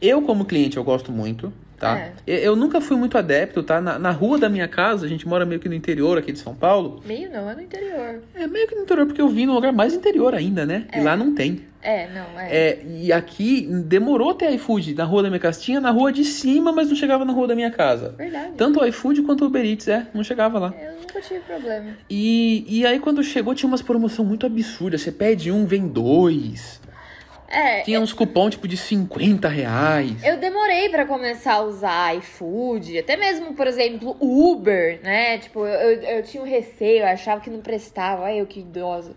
[0.00, 1.52] Eu, como cliente, eu gosto muito,
[1.84, 1.98] tá?
[1.98, 2.12] É.
[2.46, 3.80] Eu, nunca fui muito adepto, tá?
[3.80, 6.38] Na, na rua da minha casa, a gente mora meio que no interior aqui de
[6.38, 7.00] São Paulo.
[7.04, 8.22] Meio não, é no interior.
[8.34, 10.86] É meio que no interior, porque eu vim num lugar mais interior ainda, né?
[10.94, 11.02] E É.
[11.02, 11.62] lá não tem.
[11.82, 12.56] É, não, é.
[12.56, 15.60] É, e aqui demorou ter iFood na rua da minha casa.
[15.60, 18.14] Tinha na rua de cima, mas não chegava na rua da minha casa.
[18.16, 18.52] Verdade.
[18.56, 20.74] Tanto o iFood quanto o Uber Eats, é, não chegava lá.
[20.80, 21.90] Eu nunca tive problema.
[22.08, 25.02] E, e aí quando chegou tinha umas promoções muito absurdas.
[25.02, 26.80] Você pede um, vem dois.
[27.48, 30.22] É, Tinha uns cupom tipo de 50 reais.
[30.24, 35.38] Eu demorei pra começar a usar iFood, até mesmo, por exemplo, Uber, né?
[35.38, 38.60] Tipo, eu, eu, eu tinha um receio, eu achava que não prestava, ai eu que
[38.60, 39.14] idosa.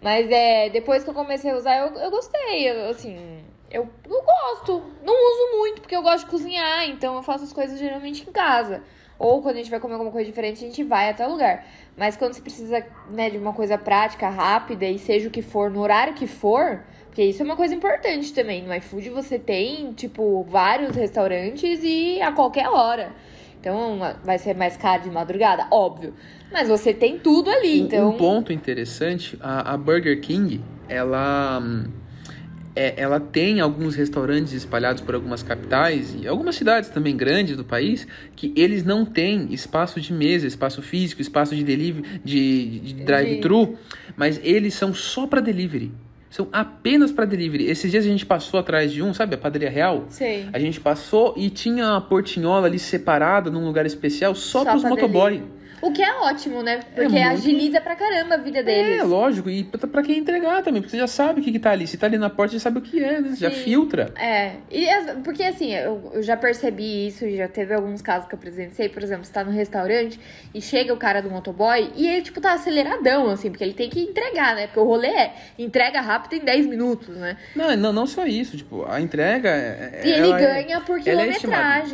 [0.00, 3.16] Mas é, depois que eu comecei a usar, eu, eu gostei, eu, assim,
[3.70, 4.82] eu, eu gosto.
[5.04, 8.32] Não uso muito, porque eu gosto de cozinhar, então eu faço as coisas geralmente em
[8.32, 8.82] casa.
[9.18, 11.64] Ou quando a gente vai comer alguma coisa diferente, a gente vai até o lugar.
[11.96, 15.70] Mas quando você precisa, né, de uma coisa prática, rápida, e seja o que for,
[15.70, 16.84] no horário que for,
[17.16, 18.62] porque isso é uma coisa importante também.
[18.62, 23.10] No iFood você tem, tipo, vários restaurantes e a qualquer hora.
[23.58, 25.66] Então vai ser mais caro de madrugada?
[25.70, 26.12] Óbvio.
[26.52, 28.08] Mas você tem tudo ali, Um- então.
[28.10, 31.84] Um ponto interessante, a, a Burger King, ela, hum,
[32.76, 37.64] é- ela tem alguns restaurantes espalhados por algumas capitais e algumas cidades também grandes do
[37.64, 42.94] país que eles não têm espaço de mesa, espaço físico, espaço de delivery, de, de
[43.04, 43.78] drive-thru,
[44.14, 45.90] mas eles são só para delivery.
[46.28, 47.66] São apenas para delivery.
[47.66, 50.04] Esses dias a gente passou atrás de um, sabe, a padaria real?
[50.08, 50.48] Sei.
[50.52, 54.76] A gente passou e tinha uma portinhola ali separada num lugar especial só, Só para
[54.76, 55.32] os motoboy.
[55.34, 55.56] delivery.
[55.82, 56.80] O que é ótimo, né?
[56.94, 59.00] Porque muito- agiliza pra caramba a vida deles.
[59.00, 61.70] É, lógico, e pra quem entregar também, porque você já sabe o que, que tá
[61.70, 61.86] ali.
[61.86, 63.34] Se tá ali na porta, você sabe o que é, né?
[63.36, 63.56] Já Sim.
[63.56, 64.12] filtra.
[64.18, 64.86] É, e
[65.22, 69.02] porque assim, eu, eu já percebi isso, já teve alguns casos que eu presenciei, por
[69.02, 70.18] exemplo, você tá no restaurante
[70.54, 73.90] e chega o cara do motoboy e ele, tipo, tá aceleradão, assim, porque ele tem
[73.90, 74.66] que entregar, né?
[74.66, 77.36] Porque o rolê é entrega rápido em 10 minutos, né?
[77.54, 79.48] Não, não, não só isso, tipo, a entrega.
[79.50, 81.32] é- E ele é- ganha por é quilometragem,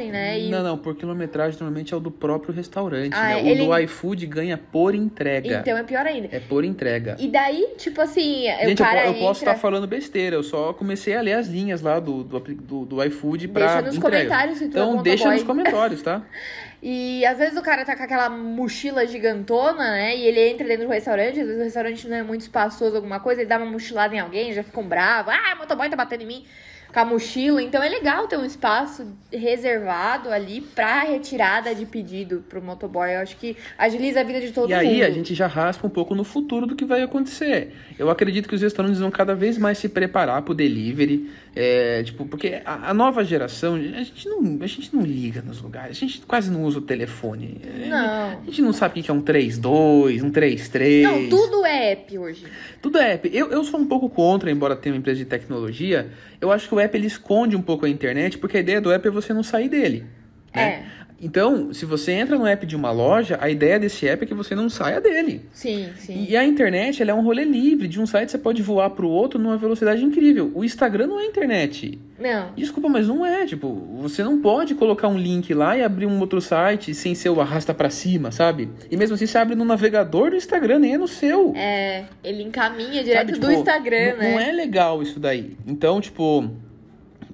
[0.07, 0.13] estimada.
[0.13, 0.39] né?
[0.41, 3.37] E Não, não, por quilometragem normalmente é o do próprio restaurante, Ah, né?
[3.37, 5.61] O ele- do iFood ganha por entrega.
[5.61, 6.29] Então é pior ainda.
[6.31, 7.17] É por entrega.
[7.19, 9.53] E daí, tipo assim, Gente, o eu, eu posso entra...
[9.53, 13.05] estar falando besteira, eu só comecei a ler as linhas lá do, do, do, do
[13.05, 14.17] iFood pra Deixa nos entrega.
[14.25, 15.35] comentários se tu é Então deixa motoboy.
[15.39, 16.23] nos comentários, tá?
[16.83, 20.17] E às vezes o cara tá com aquela mochila gigantona, né?
[20.17, 23.21] E ele entra dentro do restaurante, às vezes o restaurante não é muito espaçoso, alguma
[23.21, 25.33] coisa, ele dá uma mochilada em alguém, já ficam bravos.
[25.33, 26.45] Ah, o motoboy tá batendo em mim
[26.93, 27.63] com a mochila.
[27.63, 33.15] Então é legal ter um espaço reservado ali pra retirada de pedido pro motoboy.
[33.15, 34.85] Eu acho que agiliza a vida de todo e mundo.
[34.85, 37.73] aí a gente já raspa um pouco no futuro do que vai acontecer.
[37.99, 41.31] Eu acredito que os restaurantes vão cada vez mais se preparar pro delivery.
[41.55, 45.61] É, tipo, porque a, a nova geração, a gente, não, a gente não liga nos
[45.61, 47.61] lugares, a gente quase não usa o telefone.
[47.63, 48.41] É, Não.
[48.41, 51.03] A gente não sabe o que é um 3-2, um 3-3.
[51.03, 52.47] Não, tudo é app hoje.
[52.81, 53.31] Tudo é app.
[53.33, 56.11] Eu, eu sou um pouco contra, embora tenha uma empresa de tecnologia.
[56.41, 58.91] Eu acho que o app ele esconde um pouco a internet, porque a ideia do
[58.91, 60.07] app é você não sair dele.
[60.55, 60.63] Né?
[60.63, 60.85] É.
[61.23, 64.35] Então, se você entra no app de uma loja, a ideia desse app é que
[64.35, 65.43] você não saia dele.
[65.53, 66.27] Sim, sim.
[66.29, 67.87] E a internet, ela é um rolê livre.
[67.87, 70.51] De um site você pode voar para o outro numa velocidade incrível.
[70.53, 71.97] O Instagram não é internet.
[72.19, 72.53] Não.
[72.57, 73.47] Desculpa, mas não é.
[73.47, 77.31] Tipo, você não pode colocar um link lá e abrir um outro site sem ser
[77.31, 78.69] o arrasta para cima, sabe?
[78.91, 81.53] E mesmo assim, você abre no navegador do Instagram, nem é no seu.
[81.55, 84.33] É, ele encaminha direto Sabe, do tipo, Instagram, não, né?
[84.33, 85.57] Não é legal isso daí.
[85.67, 86.51] Então, tipo.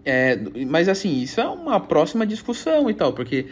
[0.04, 3.46] É, mas assim, isso é uma próxima discussão e tal, porque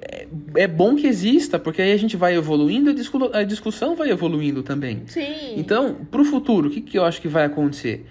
[0.00, 3.42] é, é bom que exista, porque aí a gente vai evoluindo e a discu- a
[3.44, 5.02] discussão vai evoluindo também.
[5.06, 5.54] Sim.
[5.56, 8.06] Então, pro futuro, o que, que eu acho que vai acontecer?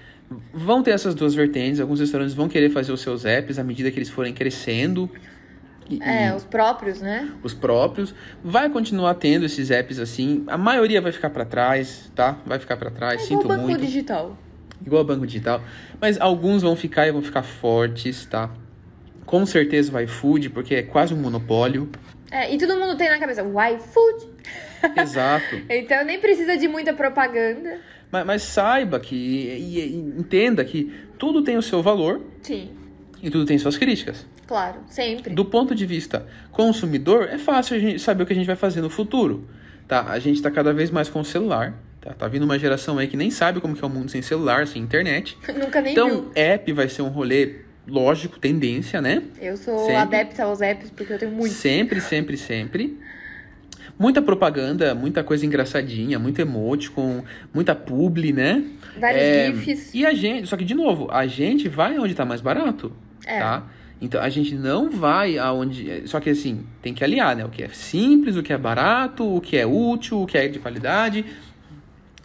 [0.54, 3.91] Vão ter essas duas vertentes, alguns restaurantes vão querer fazer os seus apps à medida
[3.91, 5.10] que eles forem crescendo.
[5.89, 7.30] E- É, os próprios, né?
[7.43, 8.15] os próprios.
[8.41, 10.43] Vai continuar tendo esses apps assim.
[10.47, 12.38] A maioria vai ficar para trás, tá?
[12.45, 13.82] Vai ficar para trás, É sinto o banco muito.
[13.82, 14.38] digital.
[14.86, 15.62] Igual banco digital.
[16.00, 18.50] Mas alguns vão ficar e vão ficar fortes, tá?
[19.26, 21.89] Com certeza o iFood, porque é quase um monopólio.
[22.30, 24.28] É, e todo mundo tem na cabeça o iFood.
[24.98, 25.62] Exato.
[25.70, 27.80] Então nem precisa de muita propaganda.
[28.12, 29.15] Mas, mas saiba que.
[29.15, 32.72] E, e entenda que tudo tem o seu valor Sim,
[33.22, 34.26] e tudo tem suas críticas.
[34.48, 35.34] claro, sempre.
[35.34, 38.56] Do ponto de vista consumidor, é fácil a gente saber o que a gente vai
[38.56, 39.48] fazer no futuro.
[39.88, 40.08] Tá?
[40.10, 41.74] A gente tá cada vez mais com o celular.
[42.02, 42.14] Tá?
[42.14, 44.66] tá vindo uma geração aí que nem sabe como que é o mundo sem celular,
[44.68, 45.38] sem internet.
[45.56, 46.06] Nunca nem viu.
[46.08, 49.22] Então, app vai ser um rolê lógico, tendência, né?
[49.40, 49.96] Eu sou sempre.
[49.96, 51.54] adepta aos apps porque eu tenho muito.
[51.54, 52.98] Sempre, sempre, sempre.
[54.00, 58.64] Muita propaganda, muita coisa engraçadinha, muito emote com muita publi, né?
[59.00, 59.94] Vários É, GIFs.
[59.94, 62.92] E a gente, só que de novo, a gente vai onde tá mais barato,
[63.28, 63.38] É.
[63.40, 63.68] tá?
[64.02, 67.46] Então a gente não vai aonde, só que assim, tem que aliar, né?
[67.46, 70.48] O que é simples, o que é barato, o que é útil, o que é
[70.48, 71.24] de qualidade.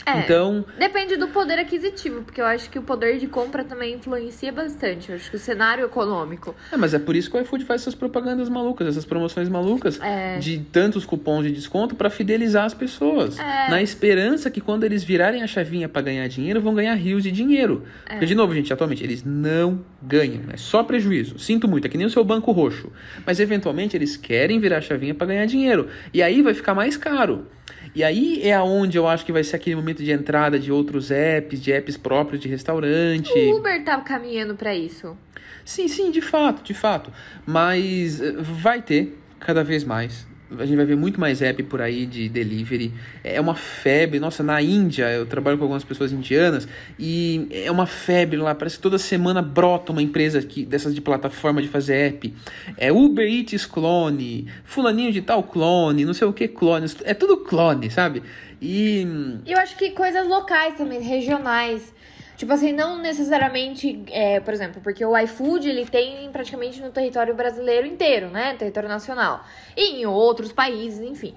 [0.07, 0.21] É.
[0.21, 4.53] Então, Depende do poder aquisitivo, porque eu acho que o poder de compra também influencia
[4.53, 5.11] bastante.
[5.11, 6.55] Eu acho que o cenário econômico.
[6.71, 10.01] é, mas é por isso que o iFood faz essas propagandas malucas, essas promoções malucas
[10.01, 10.39] É.
[10.39, 13.69] de tantos cupons de desconto pra fidelizar as pessoas, É.
[13.69, 17.33] na esperança que quando eles virarem a chavinha pra ganhar dinheiro, vão ganhar rios de
[17.33, 17.83] dinheiro.
[18.07, 18.11] É.
[18.13, 21.37] Porque de novo, gente, atualmente eles não ganham, é só prejuízo.
[21.39, 22.93] Sinto muito, é que nem o seu banco roxo,
[23.27, 25.89] mas eventualmente eles querem virar a chavinha pra ganhar dinheiro.
[26.15, 27.49] E aí vai ficar mais caro.
[27.97, 31.11] E aí é aonde eu acho que vai ser aquele momento de entrada de outros
[31.11, 33.33] apps, de apps próprios de restaurante.
[33.33, 35.17] O Uber tá caminhando pra isso.
[35.65, 37.11] Sim, sim, de fato, de fato.
[37.47, 40.27] Mas eh, vai ter cada vez mais.
[40.59, 42.93] A gente vai ver muito mais app por aí de delivery.
[43.25, 44.21] É uma febre.
[44.21, 48.55] Nossa, na Índia, eu trabalho com algumas pessoas indianas e é uma febre lá.
[48.55, 52.33] Parece que toda semana brota uma empresa que, dessas de plataforma de fazer app.
[52.77, 56.87] É Uber Eats clone, fulaninho de tal clone, não sei o que clone.
[57.05, 58.23] É tudo clone, sabe?
[58.63, 59.07] E
[59.45, 61.93] E eu acho que coisas locais também, regionais.
[62.37, 67.35] Tipo assim, não necessariamente, é, por exemplo, porque o iFood ele tem praticamente no território
[67.35, 68.55] brasileiro inteiro, né?
[68.55, 69.43] Território nacional.
[69.75, 71.35] E em outros países, enfim.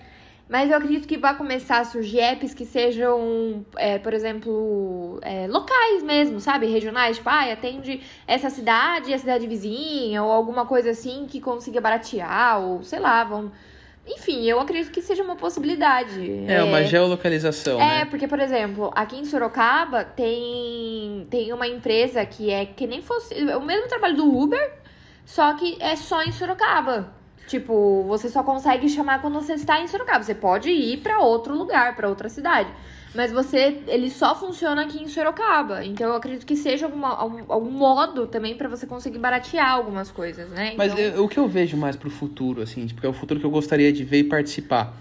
[0.49, 5.47] Mas eu acredito que vai começar a surgir apps que sejam, é, por exemplo, é,
[5.47, 6.65] locais mesmo, sabe?
[6.65, 11.39] Regionais, tipo, ah, atende essa cidade e a cidade vizinha, ou alguma coisa assim que
[11.39, 13.51] consiga baratear, ou sei lá, vão.
[14.07, 16.45] Enfim, eu acredito que seja uma possibilidade.
[16.47, 18.05] é uma geolocalização, É, né?
[18.05, 23.35] porque, por exemplo, aqui em Sorocaba tem, tem uma empresa que é que nem fosse.
[23.49, 24.73] é O mesmo trabalho do Uber,
[25.25, 27.13] só que é só em Sorocaba.
[27.47, 30.23] Tipo, você só consegue chamar quando você está em Sorocaba.
[30.23, 32.69] Você pode ir pra outro lugar, pra outra cidade.
[33.15, 35.83] Mas você, ele só funciona aqui em Sorocaba.
[35.83, 40.11] Então eu acredito que seja alguma, algum, algum modo também pra você conseguir baratear algumas
[40.11, 40.73] coisas, né?
[40.77, 43.39] Mas Então, eu- o que eu vejo mais pro futuro, assim, tipo, é o futuro
[43.39, 44.93] que eu gostaria de ver e participar.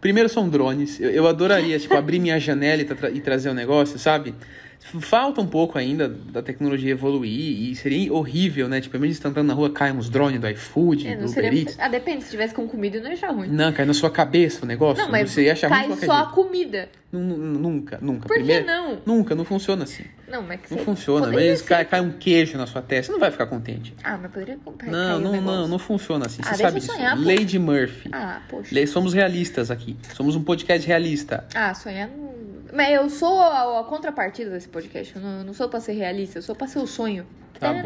[0.00, 0.98] Primeiro são drones.
[1.00, 4.34] Eu, eu adoraria, tipo, abrir minha janela e, tra- e trazer um negócio, sabe?
[4.82, 8.80] Falta um pouco ainda da tecnologia evoluir e seria horrível, né?
[8.80, 11.28] Tipo, mesmo você tá andando na rua, cai uns drones do iFood, é, do não
[11.30, 11.76] Uber seria, Eats.
[11.78, 13.48] ah, depende, se tivesse com comida não ia achar ruim.
[13.48, 15.04] Não, cai na sua cabeça o negócio.
[15.04, 16.88] Não, mas você ia achar ruim cai qualquer só a comida.
[17.12, 18.28] Nun- nun- Nunca, nunca.
[18.28, 18.98] Por que Primeiro, não?
[19.04, 20.04] Nunca, não funciona assim.
[20.28, 21.26] Não, mas que Não funciona.
[21.30, 23.92] Mas cai, cai um queijo na sua testa, você não vai ficar contente.
[24.02, 24.90] Ah, mas poderia comprar.
[24.90, 26.40] Não, não, não, não funciona assim.
[26.44, 26.92] Ah, Você sabe disso.
[26.92, 27.18] sonhar.
[27.20, 28.08] Lady Murphy.
[28.12, 28.86] Ah, poxa.
[28.86, 29.96] Somos realistas aqui.
[30.14, 31.46] Somos um podcast realista.
[31.54, 32.30] Ah, sonhar não.
[32.72, 35.14] Mas eu sou a, a contrapartida desse podcast.
[35.16, 37.26] Eu não, não sou pra ser realista, eu sou pra ser o sonho.
[37.58, 37.82] Tá bom.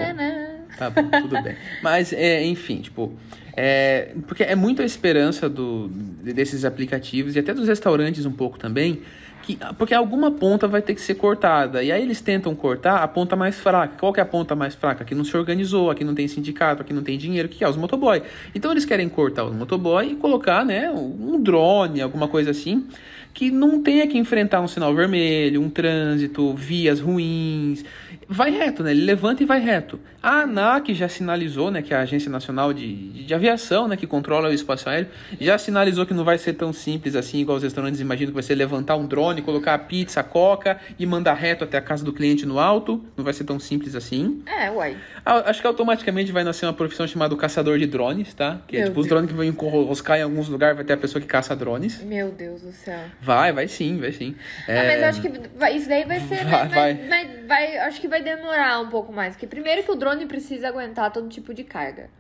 [0.79, 1.57] Tá bom, tudo bem.
[1.83, 3.13] Mas, é, enfim, tipo.
[3.57, 8.59] É, porque é muito a esperança do, desses aplicativos e até dos restaurantes um pouco
[8.59, 9.03] também,
[9.43, 11.83] que, porque alguma ponta vai ter que ser cortada.
[11.83, 13.97] E aí eles tentam cortar a ponta mais fraca.
[13.99, 15.05] Qual que é a ponta mais fraca?
[15.05, 17.69] Aqui não se organizou, aqui não tem sindicato, aqui não tem dinheiro, que é?
[17.69, 18.23] Os motoboy.
[18.55, 22.89] Então eles querem cortar os motoboy e colocar, né, um drone, alguma coisa assim,
[23.35, 27.85] que não tenha que enfrentar um sinal vermelho, um trânsito, vias ruins.
[28.29, 28.93] Vai reto, né?
[28.93, 29.99] Ele levanta e vai reto.
[30.23, 34.07] A ANAC já sinalizou, né, que é a Agência Nacional de, de Aviação, né, que
[34.07, 37.63] controla o espaço aéreo, já sinalizou que não vai ser tão simples assim, igual os
[37.63, 41.35] restaurantes imaginam que vai ser levantar um drone, colocar a pizza, a coca e mandar
[41.35, 43.05] reto até a casa do cliente no alto.
[43.15, 44.43] Não vai ser tão simples assim.
[44.47, 44.97] É, uai.
[45.27, 48.61] Acho que automaticamente vai nascer uma profissão chamada caçador de drones, tá?
[48.67, 49.09] Que é Meu tipo os Deus.
[49.11, 52.03] drones que vão enroscar em alguns lugares, vai ter a pessoa que caça drones.
[52.03, 53.01] Meu Deus do céu.
[53.23, 54.35] Vai, vai sim, vai sim.
[54.69, 56.45] Ah, É, mas eu acho que vai- isso daí vai ser.
[56.45, 57.27] Vai, Vai, vai.
[57.47, 59.35] vai, acho que vai demorar um pouco mais.
[59.35, 62.11] Porque primeiro que o drone precisa aguentar todo tipo de carga.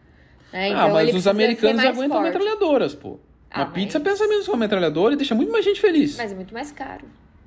[0.52, 0.68] né?
[0.68, 2.22] Então ah, mas os americanos aguentam forte.
[2.22, 3.18] metralhadoras, pô.
[3.50, 6.16] Ah, Uma pizza mas- pensa menos com uma metralhadora e deixa muito mais gente feliz.
[6.16, 7.04] Mas é muito mais caro.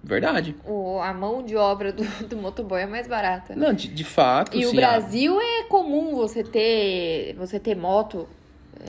[0.08, 0.56] Verdade.
[0.65, 3.56] O, a mão de obra do, do motoboy é mais barata.
[3.56, 4.56] Não, de, de fato.
[4.56, 8.28] E o sim, Brasil é comum você ter, você ter moto,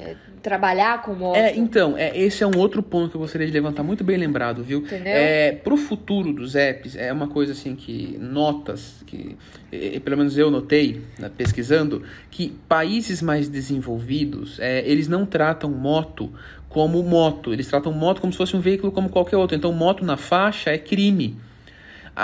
[0.00, 1.36] é, trabalhar com moto.
[1.36, 4.16] É, então, é, esse é um outro ponto que eu gostaria de levantar, muito bem
[4.16, 4.80] lembrado, viu?
[4.80, 5.12] Entendeu?
[5.12, 9.36] É, pro futuro dos apps, é uma coisa assim que notas, que
[9.72, 15.70] eh, pelo menos eu notei, né, pesquisando, que países mais desenvolvidos, é, eles não tratam
[15.70, 16.32] moto
[16.68, 19.56] como moto, eles tratam moto como se fosse um veículo como qualquer outro.
[19.56, 21.36] Então, moto na faixa é crime.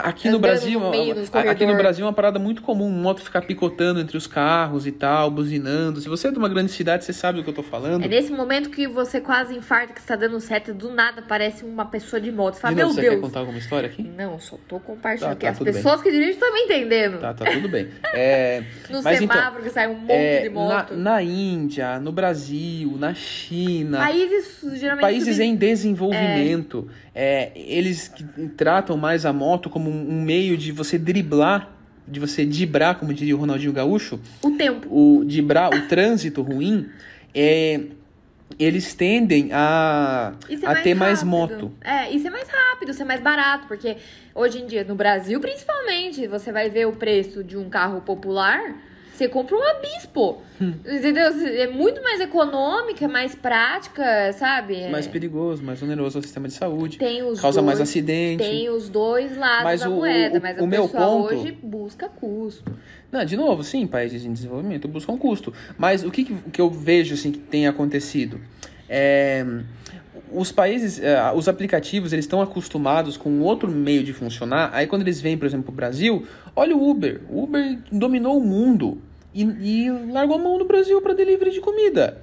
[0.02, 1.14] Aqui no Brasil, no meio
[1.48, 1.76] aqui no.
[1.76, 6.00] Brasil é uma parada muito comum, moto ficar picotando entre os carros e tal, buzinando.
[6.00, 8.04] Se você é de uma grande cidade, você sabe do que eu tô falando.
[8.04, 11.84] É nesse momento que você quase infarta, que está dando seta, do nada aparece uma
[11.84, 12.54] pessoa de moto.
[12.54, 13.14] Você fala, De novo, meu você Deus.
[13.14, 14.02] quer contar alguma história aqui?
[14.02, 15.30] Não, só tô compartilhando.
[15.30, 15.74] Tá, que tá, as tudo bem.
[15.74, 17.18] pessoas que dirigem estão me entendendo.
[17.20, 17.88] Tá, tá tudo bem.
[18.16, 20.96] É, No Mas então, semáforo que sai um monte é, de na, moto.
[20.96, 25.02] na Índia, no Brasil, na China, Países geralmente.
[25.02, 28.24] países sub- em desenvolvimento, é, eles que
[28.56, 31.70] tratam mais a moto como um, um meio de você driblar,
[32.06, 34.86] de você dibrar, como diria o Ronaldinho Gaúcho, O tempo.
[34.90, 36.88] o dibrar o trânsito ruim,
[37.34, 37.80] é,
[38.58, 41.30] eles tendem a, ser a ter mais rápido.
[41.30, 41.72] moto.
[41.80, 43.96] É, e ser mais rápido, ser mais barato, porque
[44.34, 48.60] hoje em dia, no Brasil principalmente, você vai ver o preço de um carro popular,
[49.16, 50.42] você compra um Abispo.
[50.60, 50.74] Hum.
[50.86, 51.26] Entendeu?
[51.26, 54.76] É muito mais econômica, mais prática, sabe?
[54.76, 58.42] É, Mais perigoso, mais oneroso ao sistema de saúde, tem os causa mais dois, acidente.
[58.44, 62.08] Tem os dois lados Mas da o- moeda, o- mas o meu ponto- hoje busca
[62.08, 62.72] custo.
[63.10, 65.52] Não, de novo, sim, países em desenvolvimento buscam custo.
[65.78, 68.40] Mas o que, que que eu vejo assim, que tem acontecido?
[68.88, 69.44] É,
[70.34, 74.70] os países, é, os aplicativos, eles estão acostumados com outro meio de funcionar.
[74.72, 77.20] Aí quando eles vêm, por exemplo, para o Brasil, olha o Uber.
[77.28, 78.98] O Uber dominou o mundo
[79.34, 82.20] e, e largou a mão do Brasil para delivery de comida.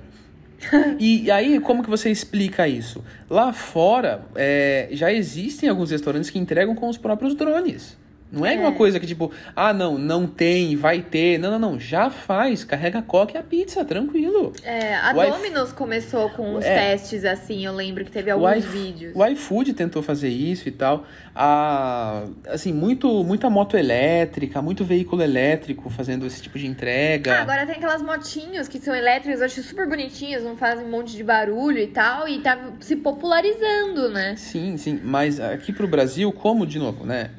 [0.99, 3.03] E aí, como que você explica isso?
[3.29, 7.97] Lá fora, é, já existem alguns restaurantes que entregam com os próprios drones.
[8.31, 8.59] Não é, É.
[8.59, 11.37] uma coisa que tipo, ah, não, não tem, vai ter.
[11.37, 11.79] Não, não, não.
[11.79, 12.63] Já faz.
[12.63, 14.53] Carrega a coca e a pizza, tranquilo.
[14.63, 16.75] É, a O Domino's começou com uns É.
[16.75, 19.11] testes assim, eu lembro que teve O alguns iF- vídeos.
[19.15, 21.05] O iFood tentou fazer isso e tal.
[21.33, 27.35] A, assim, muito, muita moto elétrica, muito veículo elétrico fazendo esse tipo de entrega.
[27.37, 30.89] Ah, agora tem aquelas motinhos que são elétricas, eu acho super bonitinhas, não fazem um
[30.89, 34.35] monte de barulho e tal, e tá se popularizando, né?
[34.35, 34.99] Sim, sim.
[35.03, 37.29] Mas aqui pro Brasil, como, de novo, né?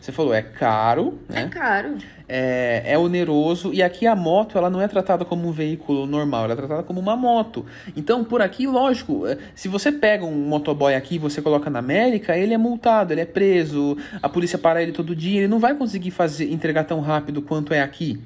[0.00, 1.48] Você falou, é caro, É né?
[1.48, 1.96] caro.
[2.34, 6.44] É, é oneroso e aqui a moto ela não é tratada como um veículo normal,
[6.44, 7.66] ela é tratada como uma moto.
[7.94, 11.80] Então por aqui, lógico, é, se você pega um motoboy aqui e você coloca na
[11.80, 15.58] América, ele é multado, ele é preso, a polícia para ele todo dia, ele não
[15.58, 18.18] vai conseguir fazer entregar tão rápido quanto é aqui.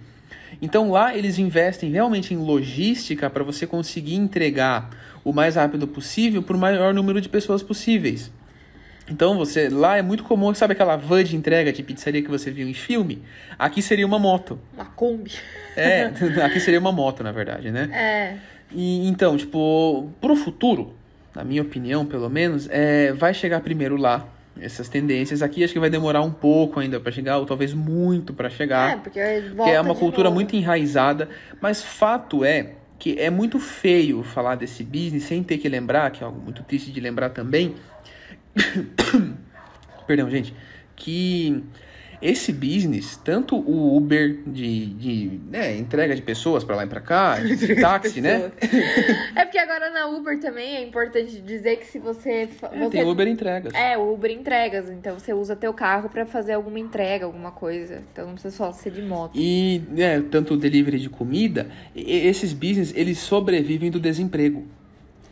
[0.62, 4.88] Então lá eles investem realmente em logística para você conseguir entregar
[5.24, 8.30] o mais rápido possível para o maior número de pessoas possíveis.
[9.08, 12.50] Então você lá é muito comum, sabe aquela van de entrega de pizzaria que você
[12.50, 13.22] viu em filme?
[13.58, 14.58] Aqui seria uma moto.
[14.74, 15.32] Uma Kombi.
[15.76, 16.10] É,
[16.44, 17.88] aqui seria uma moto, na verdade, né?
[17.92, 18.36] É.
[18.72, 20.94] E, então, tipo, pro futuro,
[21.34, 24.26] na minha opinião, pelo menos, é, vai chegar primeiro lá
[24.60, 25.42] essas tendências.
[25.42, 28.92] Aqui acho que vai demorar um pouco ainda para chegar, ou talvez muito para chegar.
[28.92, 29.20] É, porque
[29.54, 30.34] Porque é uma cultura novo.
[30.34, 31.28] muito enraizada,
[31.60, 36.22] mas fato é que é muito feio falar desse business sem ter que lembrar, que
[36.22, 37.74] é algo muito triste de lembrar também.
[40.06, 40.54] Perdão, gente,
[40.94, 41.62] que
[42.20, 47.00] esse business, tanto o Uber de, de né, entrega de pessoas para lá e para
[47.00, 47.36] cá,
[47.80, 48.50] táxi, né?
[49.34, 52.48] É porque agora na Uber também é importante dizer que se você.
[52.62, 53.74] É, você tem Uber entregas.
[53.74, 54.90] É, Uber entregas.
[54.90, 58.02] Então você usa teu carro pra fazer alguma entrega, alguma coisa.
[58.12, 59.32] Então não precisa só ser de moto.
[59.34, 64.66] E né, tanto o delivery de comida, esses business eles sobrevivem do desemprego.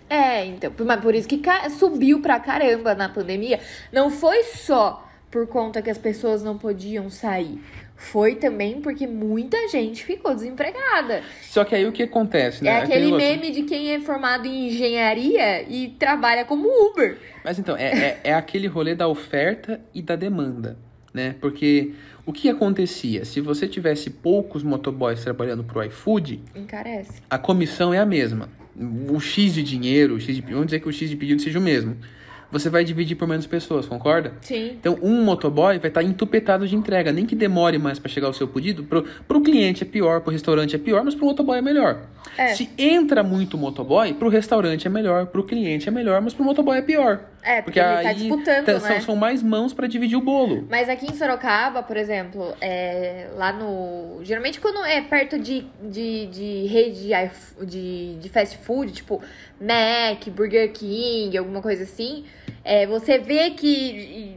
[0.09, 1.41] É, então, mas por isso que
[1.79, 3.61] subiu pra caramba na pandemia.
[3.93, 7.61] Não foi só por conta que as pessoas não podiam sair.
[7.97, 11.23] Foi também porque muita gente ficou desempregada.
[11.43, 12.71] Só que aí o que acontece, né?
[12.71, 17.17] É aquele outro- meme de quem é formado em engenharia e trabalha como Uber.
[17.45, 20.77] Mas então, é, é, é aquele rolê da oferta e da demanda,
[21.15, 21.35] né?
[21.41, 21.95] Porque
[22.27, 23.25] o que acontecia?
[23.25, 27.23] Se você tivesse poucos motoboys trabalhando pro iFood, Encarece.
[27.31, 28.49] a comissão é a mesma.
[28.77, 31.59] O X de dinheiro, o X de, vamos dizer que o X de pedido seja
[31.59, 31.97] o mesmo.
[32.51, 34.35] Você vai dividir por menos pessoas, concorda?
[34.41, 34.77] Sim.
[34.79, 38.33] Então, um motoboy vai estar entupetado de entrega, nem que demore mais para chegar o
[38.33, 38.85] seu pedido.
[38.85, 42.03] Pro, pro cliente é pior, pro restaurante é pior, mas pro motoboy é melhor.
[42.37, 42.55] É.
[42.55, 46.79] Se entra muito motoboy, pro restaurante é melhor, pro cliente é melhor, mas pro motoboy
[46.79, 47.21] é pior.
[47.43, 48.81] É, porque, ele tá disputando, tá- né?
[48.81, 50.67] são, são mais mãos para dividir o bolo.
[50.71, 54.21] Mas aqui em Sorocaba, por exemplo, é, lá no.
[54.23, 59.23] Geralmente quando é perto de, de, de rede de, de, de fast food, tipo
[59.65, 62.25] Mac, Burger King, alguma coisa assim,
[62.65, 64.37] é, você vê que.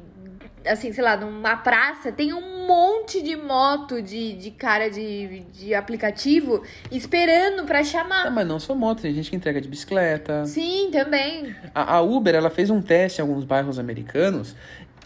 [0.66, 5.74] Assim, sei lá, numa praça tem um monte de moto de, de cara de, de
[5.74, 6.62] aplicativo
[6.92, 8.32] esperando pra Ah, chamar.
[8.32, 10.44] mas não só moto, tem gente que entrega de bicicleta.
[10.46, 11.56] Sim, também.
[11.74, 14.58] A, a Uber, ela fez um teste em alguns bairros americanos,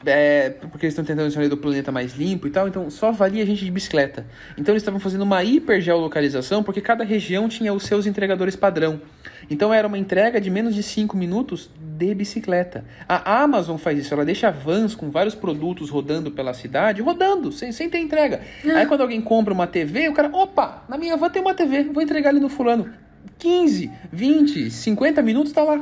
[0.05, 3.45] é, porque eles estão tentando rolê do planeta mais limpo e tal, então só valia
[3.45, 4.25] gente de bicicleta.
[4.57, 9.01] Então eles estavam fazendo uma hipergeolocalização, porque cada região tinha os seus entregadores padrão.
[9.49, 12.85] Então era uma entrega de menos de 5 minutos de bicicleta.
[13.07, 17.71] A Amazon faz isso, ela deixa vans com vários produtos rodando pela cidade, rodando, sem,
[17.71, 18.41] sem ter entrega.
[18.75, 21.83] Aí quando alguém compra uma TV, o cara, opa, na minha van tem uma TV,
[21.83, 22.89] vou entregar ali no fulano.
[23.37, 25.81] 15, 20, 50 minutos tá lá.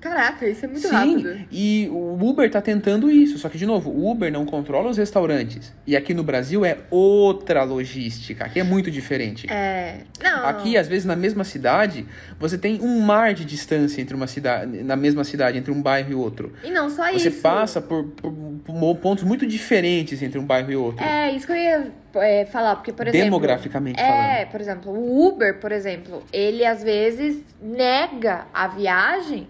[0.00, 1.40] Caraca, isso é muito Sim, rápido.
[1.52, 3.36] e o Uber tá tentando isso.
[3.38, 5.72] Só que, de novo, o Uber não controla os restaurantes.
[5.86, 8.44] E aqui no Brasil é outra logística.
[8.46, 9.46] Aqui é muito diferente.
[9.50, 9.98] É.
[10.22, 10.46] Não.
[10.46, 12.06] Aqui, às vezes, na mesma cidade,
[12.38, 16.10] você tem um mar de distância entre uma cidade, na mesma cidade, entre um bairro
[16.12, 16.52] e outro.
[16.64, 17.42] E não só Você isso.
[17.42, 18.32] passa por, por-
[18.64, 21.04] por pontos muito diferentes entre um bairro e outro.
[21.04, 23.24] É, isso que eu ia é, falar, porque, por exemplo.
[23.24, 24.50] demograficamente É, falando.
[24.50, 29.46] por exemplo, o Uber, por exemplo, ele às vezes nega a viagem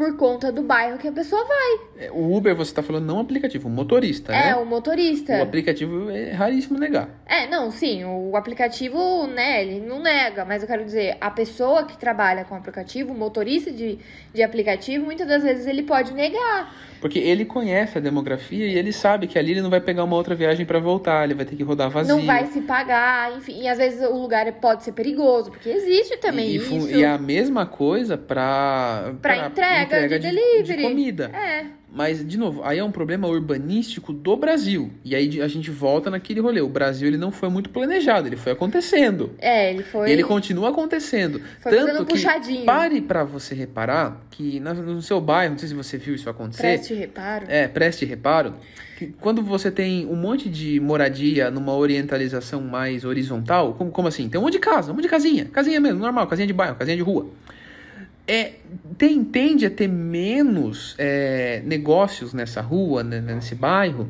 [0.00, 2.06] por conta do bairro que a pessoa vai.
[2.06, 4.54] É, O Uber, você tá falando não o aplicativo, o motorista, É, né?
[4.56, 5.34] o motorista.
[5.34, 7.10] O aplicativo é raríssimo negar.
[7.26, 11.84] É, não, sim, o aplicativo, né, ele não nega, mas eu quero dizer, a pessoa
[11.84, 13.98] que trabalha com aplicativo, o motorista de,
[14.32, 16.74] de aplicativo, muitas das vezes ele pode negar.
[16.98, 20.16] Porque ele conhece a demografia e ele sabe que ali ele não vai pegar uma
[20.16, 22.14] outra viagem pra voltar, ele vai ter que rodar vazio.
[22.14, 26.18] Não vai se pagar, enfim, e às vezes o lugar pode ser perigoso, porque existe
[26.18, 26.90] também e, isso.
[26.90, 30.76] e a mesma coisa pra, Pra entrega de delivery.
[30.76, 31.30] de comida.
[31.34, 34.92] É, Mas, de novo, aí é um problema urbanístico do Brasil.
[35.04, 36.60] E aí de- a gente volta naquele rolê.
[36.60, 39.32] O Brasil ele não foi muito planejado, ele foi acontecendo.
[39.40, 40.08] é, ele foi.
[40.08, 41.40] E ele continua acontecendo.
[41.60, 42.64] Foi Tanto que puxadinho.
[42.64, 46.62] pare pra você reparar que no seu bairro, não sei se você viu isso acontecer.
[46.62, 47.46] Preste reparo.
[47.48, 48.54] É, preste reparo
[48.96, 54.28] que quando você tem um monte de moradia numa orientalização mais horizontal, como, como assim?
[54.28, 56.76] Tem um monte de casa, um monte de casinha, casinha mesmo, normal, casinha de bairro,
[56.76, 57.26] casinha de rua.
[58.32, 58.52] É,
[58.96, 64.08] tem, tende a ter menos é, negócios nessa rua, né, nesse bairro,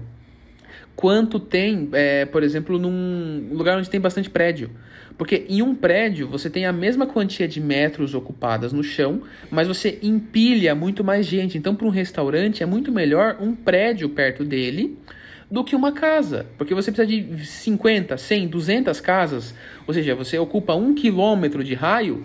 [0.95, 4.73] quanto tem, é, por exemplo, num lugar onde tem bastante prédio.
[5.17, 9.67] Porque em um prédio você tem a mesma quantia de metros ocupadas no chão, mas
[9.67, 11.57] você empilha muito mais gente.
[11.57, 14.99] Então, para um restaurante é muito melhor um prédio perto dele
[15.51, 16.45] do que uma casa.
[16.59, 19.55] Porque você precisa de 50, 100, 200 casas.
[19.87, 22.23] Ou seja, você ocupa um quilômetro de raio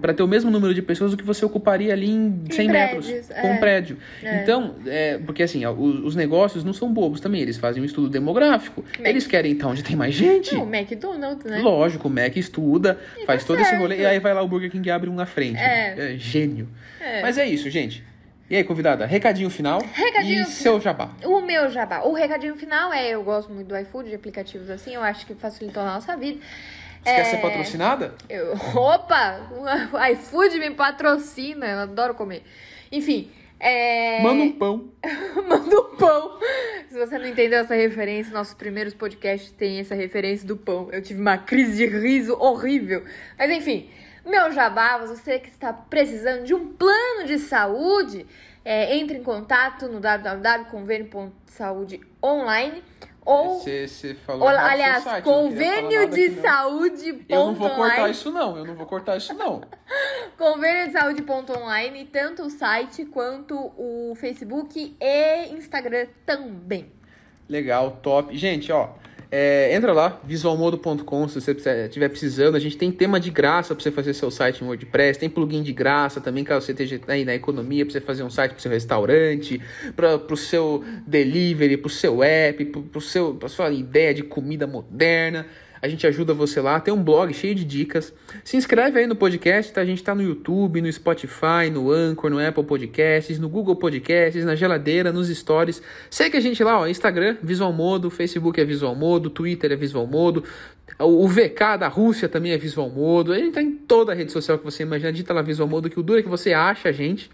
[0.00, 3.06] para ter o mesmo número de pessoas do que você ocuparia ali em 100 metros
[3.06, 3.52] prédios, com é.
[3.52, 3.98] um prédio.
[4.22, 4.42] É.
[4.42, 7.86] Então, é, porque assim, ó, os, os negócios não são bobos também, eles fazem um
[7.86, 8.82] estudo demográfico.
[8.98, 10.54] Mac- Eles querem estar onde tem mais gente.
[10.54, 11.58] Não, o McDonald's, né?
[11.60, 13.82] Lógico, o Mac estuda, E faz todo esse certo.
[13.82, 15.58] rolê, e aí vai lá o Burger King e abre um na frente.
[15.58, 16.14] É.
[16.16, 16.68] gênio.
[17.00, 17.22] É.
[17.22, 18.04] Mas é isso, gente.
[18.48, 21.10] E aí, convidada, recadinho final Recadinho e seu jabá.
[21.24, 22.00] O meu jabá.
[22.00, 25.34] O recadinho final é: eu gosto muito do iFood, de aplicativos assim, eu acho que
[25.34, 26.40] facilitam a nossa vida.
[27.02, 27.24] Você quer É.
[27.24, 28.14] ser patrocinada?
[28.28, 29.40] Eu, opa!
[29.52, 29.64] O
[30.12, 32.42] iFood me patrocina, eu adoro comer.
[32.92, 33.30] Enfim.
[33.58, 34.22] É...
[34.22, 34.90] Manda um pão.
[35.48, 36.38] Manda um pão.
[36.88, 40.88] Se você não entendeu essa referência, nossos primeiros podcasts têm essa referência do pão.
[40.90, 43.04] Eu tive uma crise de riso horrível.
[43.38, 43.90] Mas enfim,
[44.24, 48.26] meu jabá, você que está precisando de um plano de saúde,
[48.64, 52.82] é, entre em contato no www.convênio.saudeonline
[53.24, 57.24] ou, você falou ou aliás, site, convênio de saúde.
[57.28, 58.10] Eu não vou cortar online.
[58.12, 59.62] isso não, eu não vou cortar isso não.
[60.38, 66.90] Convênio de saúde.online, tanto o site quanto o Facebook e Instagram também.
[67.46, 68.34] Legal, top.
[68.36, 68.90] Gente, ó,
[69.32, 72.56] É, entra lá, visualmodo.com se você estiver precisando.
[72.56, 75.62] A gente tem tema de graça para você fazer seu site em WordPress, tem plugin
[75.62, 78.60] de graça também, caso você esteja aí na economia, para você fazer um site para
[78.60, 79.60] seu restaurante,
[79.94, 85.46] para o seu delivery, para o seu app, para a sua ideia de comida moderna.
[85.82, 88.12] A gente ajuda você lá, tem um blog cheio de dicas.
[88.44, 89.80] Se inscreve aí no podcast, tá?
[89.80, 94.44] A gente tá no YouTube, no Spotify, no Anchor, no Apple Podcasts, no Google Podcasts,
[94.44, 95.82] na geladeira, nos stories.
[96.10, 100.06] Segue a gente lá, ó, Instagram, Visual Modo, Facebook é Visual Modo, Twitter é Visual
[100.06, 100.44] Modo,
[100.98, 103.34] o VK da Rússia também é Visual Modo.
[103.34, 105.98] Gente tá em toda a rede social que você imaginar, digita lá Visual Modo, que
[105.98, 107.30] o duro é que você acha a gente.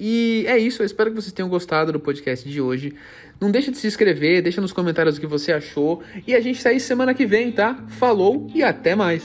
[0.00, 2.94] E é isso, eu espero que vocês tenham gostado do podcast de hoje.
[3.40, 6.02] Não deixa de se inscrever, deixa nos comentários o que você achou.
[6.26, 7.84] E a gente tá aí semana que vem, tá?
[7.88, 9.24] Falou e até mais!